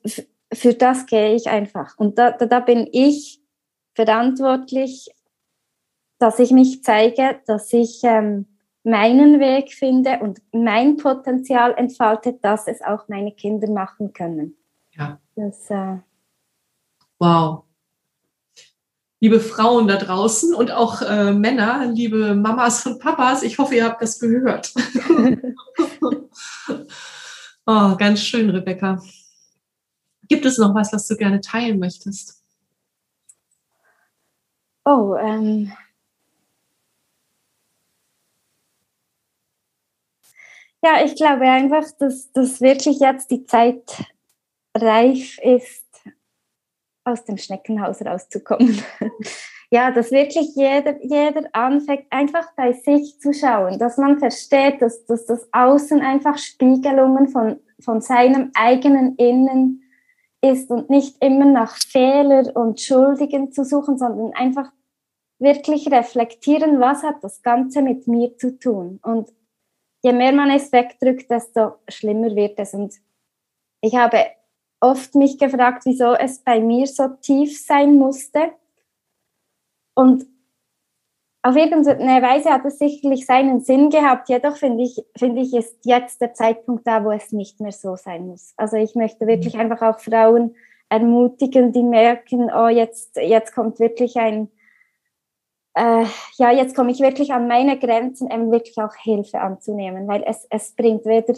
für 0.52 0.74
das 0.74 1.06
gehe 1.06 1.34
ich 1.34 1.48
einfach. 1.48 1.96
Und 1.96 2.18
da, 2.18 2.32
da, 2.32 2.46
da 2.46 2.60
bin 2.60 2.88
ich 2.92 3.40
verantwortlich, 3.94 5.10
dass 6.18 6.38
ich 6.38 6.50
mich 6.50 6.84
zeige, 6.84 7.40
dass 7.46 7.72
ich 7.72 8.00
ähm, 8.04 8.46
meinen 8.82 9.40
Weg 9.40 9.72
finde 9.72 10.18
und 10.20 10.42
mein 10.52 10.96
Potenzial 10.98 11.74
entfalte, 11.76 12.34
dass 12.34 12.68
es 12.68 12.82
auch 12.82 13.08
meine 13.08 13.32
Kinder 13.32 13.70
machen 13.70 14.12
können. 14.12 14.56
Ja. 14.92 15.18
Das, 15.34 15.70
äh, 15.70 15.96
wow. 17.18 17.64
Liebe 19.24 19.40
Frauen 19.40 19.88
da 19.88 19.96
draußen 19.96 20.54
und 20.54 20.70
auch 20.70 21.00
äh, 21.00 21.32
Männer, 21.32 21.86
liebe 21.86 22.34
Mamas 22.34 22.84
und 22.84 22.98
Papas, 22.98 23.42
ich 23.42 23.56
hoffe, 23.56 23.74
ihr 23.74 23.86
habt 23.86 24.02
das 24.02 24.20
gehört. 24.20 24.74
oh, 27.66 27.96
ganz 27.96 28.20
schön, 28.20 28.50
Rebecca. 28.50 29.02
Gibt 30.28 30.44
es 30.44 30.58
noch 30.58 30.74
was, 30.74 30.92
was 30.92 31.06
du 31.06 31.16
gerne 31.16 31.40
teilen 31.40 31.78
möchtest? 31.78 32.44
Oh, 34.84 35.14
ähm, 35.18 35.72
Ja, 40.82 41.02
ich 41.02 41.16
glaube 41.16 41.48
einfach, 41.48 41.84
dass, 41.98 42.30
dass 42.32 42.60
wirklich 42.60 42.98
jetzt 43.00 43.30
die 43.30 43.46
Zeit 43.46 44.04
reif 44.76 45.38
ist, 45.38 45.83
aus 47.04 47.24
dem 47.24 47.36
Schneckenhaus 47.36 48.02
rauszukommen. 48.02 48.82
ja, 49.70 49.90
dass 49.90 50.10
wirklich 50.10 50.54
jeder, 50.54 51.02
jeder 51.02 51.48
anfängt, 51.52 52.06
einfach 52.10 52.52
bei 52.56 52.72
sich 52.72 53.20
zu 53.20 53.32
schauen, 53.32 53.78
dass 53.78 53.98
man 53.98 54.18
versteht, 54.18 54.80
dass, 54.80 55.04
dass 55.06 55.26
das 55.26 55.48
Außen 55.52 56.00
einfach 56.00 56.38
Spiegelungen 56.38 57.28
von, 57.28 57.60
von 57.80 58.00
seinem 58.00 58.50
eigenen 58.54 59.16
Innen 59.16 59.82
ist 60.40 60.70
und 60.70 60.90
nicht 60.90 61.22
immer 61.22 61.46
nach 61.46 61.76
Fehler 61.76 62.54
und 62.54 62.80
Schuldigen 62.80 63.52
zu 63.52 63.64
suchen, 63.64 63.98
sondern 63.98 64.32
einfach 64.34 64.70
wirklich 65.38 65.90
reflektieren, 65.90 66.80
was 66.80 67.02
hat 67.02 67.22
das 67.22 67.42
Ganze 67.42 67.82
mit 67.82 68.06
mir 68.06 68.36
zu 68.36 68.58
tun 68.58 69.00
und 69.02 69.30
je 70.04 70.12
mehr 70.12 70.32
man 70.32 70.50
es 70.50 70.70
wegdrückt, 70.70 71.30
desto 71.30 71.76
schlimmer 71.88 72.36
wird 72.36 72.58
es. 72.58 72.74
Und 72.74 72.94
ich 73.80 73.96
habe 73.96 74.18
oft 74.84 75.14
mich 75.14 75.38
gefragt, 75.38 75.86
wieso 75.86 76.12
es 76.12 76.40
bei 76.40 76.60
mir 76.60 76.86
so 76.86 77.08
tief 77.22 77.58
sein 77.58 77.94
musste. 77.94 78.52
Und 79.94 80.26
auf 81.42 81.56
irgendeine 81.56 82.22
Weise 82.22 82.50
hat 82.50 82.64
es 82.66 82.78
sicherlich 82.78 83.24
seinen 83.24 83.60
Sinn 83.60 83.88
gehabt. 83.88 84.28
Jedoch 84.28 84.56
finde 84.56 84.84
ich, 84.84 85.02
finde 85.16 85.40
ich, 85.40 85.54
ist 85.54 85.78
jetzt 85.84 86.20
der 86.20 86.34
Zeitpunkt 86.34 86.86
da, 86.86 87.02
wo 87.04 87.10
es 87.12 87.32
nicht 87.32 87.60
mehr 87.60 87.72
so 87.72 87.96
sein 87.96 88.26
muss. 88.26 88.52
Also 88.58 88.76
ich 88.76 88.94
möchte 88.94 89.26
wirklich 89.26 89.54
mhm. 89.54 89.60
einfach 89.60 89.82
auch 89.82 90.00
Frauen 90.00 90.54
ermutigen, 90.90 91.72
die 91.72 91.82
merken, 91.82 92.50
oh, 92.54 92.68
jetzt, 92.68 93.16
jetzt 93.16 93.54
kommt 93.54 93.80
wirklich 93.80 94.16
ein, 94.16 94.50
äh, 95.74 96.04
ja, 96.36 96.50
jetzt 96.50 96.76
komme 96.76 96.92
ich 96.92 97.00
wirklich 97.00 97.32
an 97.32 97.48
meine 97.48 97.78
Grenzen, 97.78 98.30
eben 98.30 98.52
wirklich 98.52 98.76
auch 98.78 98.94
Hilfe 98.96 99.40
anzunehmen, 99.40 100.06
weil 100.08 100.22
es, 100.26 100.46
es 100.50 100.72
bringt 100.72 101.06
weder, 101.06 101.34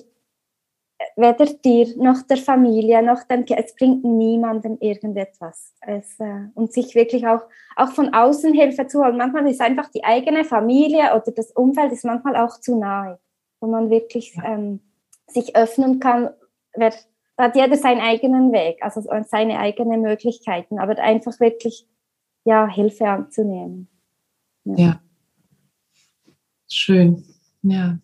weder 1.17 1.47
dir 1.47 1.95
noch 1.97 2.23
der 2.23 2.37
Familie 2.37 3.03
noch 3.03 3.23
dem 3.25 3.45
es 3.45 3.75
bringt 3.75 4.05
niemandem 4.05 4.79
irgendetwas. 4.81 5.75
Es, 5.81 6.19
äh, 6.21 6.49
und 6.55 6.73
sich 6.73 6.95
wirklich 6.95 7.27
auch, 7.27 7.43
auch 7.77 7.91
von 7.91 8.13
außen 8.15 8.55
Hilfe 8.55 8.87
zu 8.87 9.03
holen. 9.03 9.17
Manchmal 9.17 9.49
ist 9.49 9.61
einfach 9.61 9.91
die 9.91 10.05
eigene 10.05 10.45
Familie 10.45 11.15
oder 11.15 11.33
das 11.33 11.53
Umfeld 11.53 11.93
ist 11.93 12.05
manchmal 12.05 12.37
auch 12.37 12.61
zu 12.61 12.79
nahe, 12.79 13.19
wo 13.61 13.69
man 13.69 13.91
wirklich 13.91 14.37
ähm, 14.45 14.81
sich 15.27 15.57
öffnen 15.57 16.01
kann. 16.01 16.31
Wer, 16.75 16.93
da 17.37 17.45
hat 17.45 17.57
jeder 17.57 17.77
seinen 17.77 18.01
eigenen 18.01 18.53
Weg, 18.53 18.83
also 18.83 19.03
seine 19.27 19.59
eigenen 19.59 20.01
Möglichkeiten, 20.01 20.79
aber 20.79 20.99
einfach 20.99 21.39
wirklich 21.41 21.87
ja, 22.45 22.69
Hilfe 22.69 23.09
anzunehmen. 23.09 23.89
Ja. 24.65 25.01
Schön. 26.69 27.25
Ja. 27.63 27.99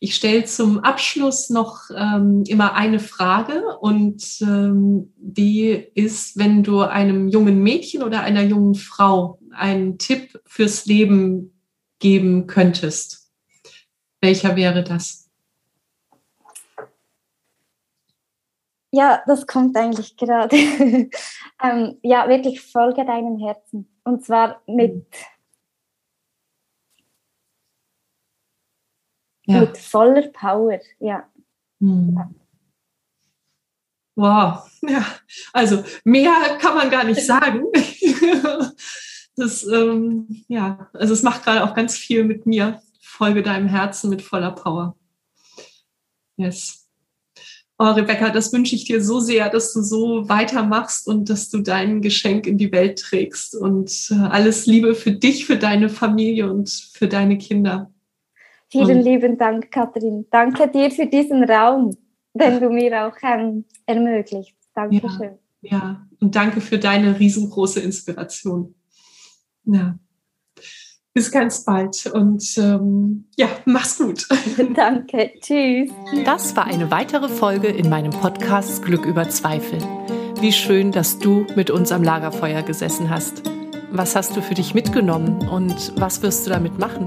Ich 0.00 0.14
stelle 0.14 0.44
zum 0.44 0.80
Abschluss 0.80 1.50
noch 1.50 1.90
ähm, 1.96 2.44
immer 2.46 2.74
eine 2.74 3.00
Frage 3.00 3.78
und 3.80 4.22
ähm, 4.42 5.12
die 5.16 5.70
ist, 5.94 6.36
wenn 6.38 6.62
du 6.62 6.80
einem 6.80 7.28
jungen 7.28 7.62
Mädchen 7.62 8.02
oder 8.02 8.20
einer 8.20 8.42
jungen 8.42 8.74
Frau 8.74 9.38
einen 9.52 9.98
Tipp 9.98 10.40
fürs 10.46 10.86
Leben 10.86 11.60
geben 11.98 12.46
könntest, 12.46 13.32
welcher 14.20 14.56
wäre 14.56 14.84
das? 14.84 15.24
Ja, 18.90 19.22
das 19.26 19.46
kommt 19.46 19.76
eigentlich 19.76 20.16
gerade. 20.16 20.56
ähm, 21.62 21.98
ja, 22.02 22.28
wirklich 22.28 22.60
folge 22.60 23.04
deinem 23.04 23.38
Herzen. 23.38 23.88
Und 24.04 24.24
zwar 24.24 24.62
mit, 24.68 24.94
mhm. 24.94 25.04
Ja. 29.46 29.60
mit 29.60 29.78
voller 29.78 30.28
Power, 30.28 30.80
ja. 31.00 31.28
Hm. 31.80 32.18
Wow, 34.16 34.62
ja, 34.82 35.04
also 35.52 35.82
mehr 36.04 36.32
kann 36.60 36.76
man 36.76 36.90
gar 36.90 37.04
nicht 37.04 37.20
sagen. 37.26 37.64
das, 39.36 39.66
ähm, 39.66 40.44
ja, 40.48 40.88
also 40.92 41.12
es 41.12 41.22
macht 41.22 41.44
gerade 41.44 41.64
auch 41.64 41.74
ganz 41.74 41.96
viel 41.96 42.24
mit 42.24 42.46
mir. 42.46 42.80
Folge 43.00 43.42
deinem 43.42 43.68
Herzen 43.68 44.10
mit 44.10 44.22
voller 44.22 44.52
Power. 44.52 44.96
Yes. 46.36 46.88
Oh, 47.76 47.90
Rebecca, 47.90 48.30
das 48.30 48.52
wünsche 48.52 48.76
ich 48.76 48.84
dir 48.84 49.02
so 49.02 49.18
sehr, 49.18 49.50
dass 49.50 49.72
du 49.72 49.82
so 49.82 50.28
weitermachst 50.28 51.08
und 51.08 51.28
dass 51.28 51.48
du 51.50 51.58
dein 51.58 52.02
Geschenk 52.02 52.46
in 52.46 52.56
die 52.56 52.70
Welt 52.70 53.00
trägst. 53.00 53.56
Und 53.56 54.10
äh, 54.12 54.14
alles 54.14 54.66
Liebe 54.66 54.94
für 54.94 55.10
dich, 55.10 55.44
für 55.44 55.56
deine 55.56 55.88
Familie 55.88 56.50
und 56.50 56.70
für 56.92 57.08
deine 57.08 57.36
Kinder. 57.36 57.92
Vielen 58.74 58.98
und 58.98 59.04
lieben 59.04 59.38
Dank, 59.38 59.70
Katrin. 59.70 60.26
Danke 60.32 60.68
dir 60.68 60.90
für 60.90 61.06
diesen 61.06 61.44
Raum, 61.44 61.96
den 62.32 62.58
du 62.58 62.68
mir 62.70 63.06
auch 63.06 63.14
ähm, 63.22 63.64
ermöglicht. 63.86 64.56
Dankeschön. 64.74 65.38
Ja, 65.62 65.78
ja, 65.78 66.06
und 66.20 66.34
danke 66.34 66.60
für 66.60 66.78
deine 66.78 67.16
riesengroße 67.18 67.78
Inspiration. 67.78 68.74
Ja. 69.64 69.96
Bis 71.12 71.30
ganz 71.30 71.64
bald 71.64 72.06
und 72.12 72.42
ähm, 72.58 73.26
ja, 73.36 73.46
mach's 73.64 73.98
gut. 73.98 74.26
Danke, 74.74 75.30
tschüss. 75.40 75.92
Das 76.24 76.56
war 76.56 76.64
eine 76.64 76.90
weitere 76.90 77.28
Folge 77.28 77.68
in 77.68 77.88
meinem 77.88 78.10
Podcast 78.10 78.84
Glück 78.84 79.06
über 79.06 79.28
Zweifel. 79.28 79.78
Wie 80.40 80.50
schön, 80.50 80.90
dass 80.90 81.20
du 81.20 81.46
mit 81.54 81.70
uns 81.70 81.92
am 81.92 82.02
Lagerfeuer 82.02 82.62
gesessen 82.62 83.10
hast. 83.10 83.44
Was 83.92 84.16
hast 84.16 84.36
du 84.36 84.42
für 84.42 84.54
dich 84.54 84.74
mitgenommen 84.74 85.48
und 85.48 85.92
was 85.94 86.20
wirst 86.22 86.46
du 86.46 86.50
damit 86.50 86.80
machen? 86.80 87.06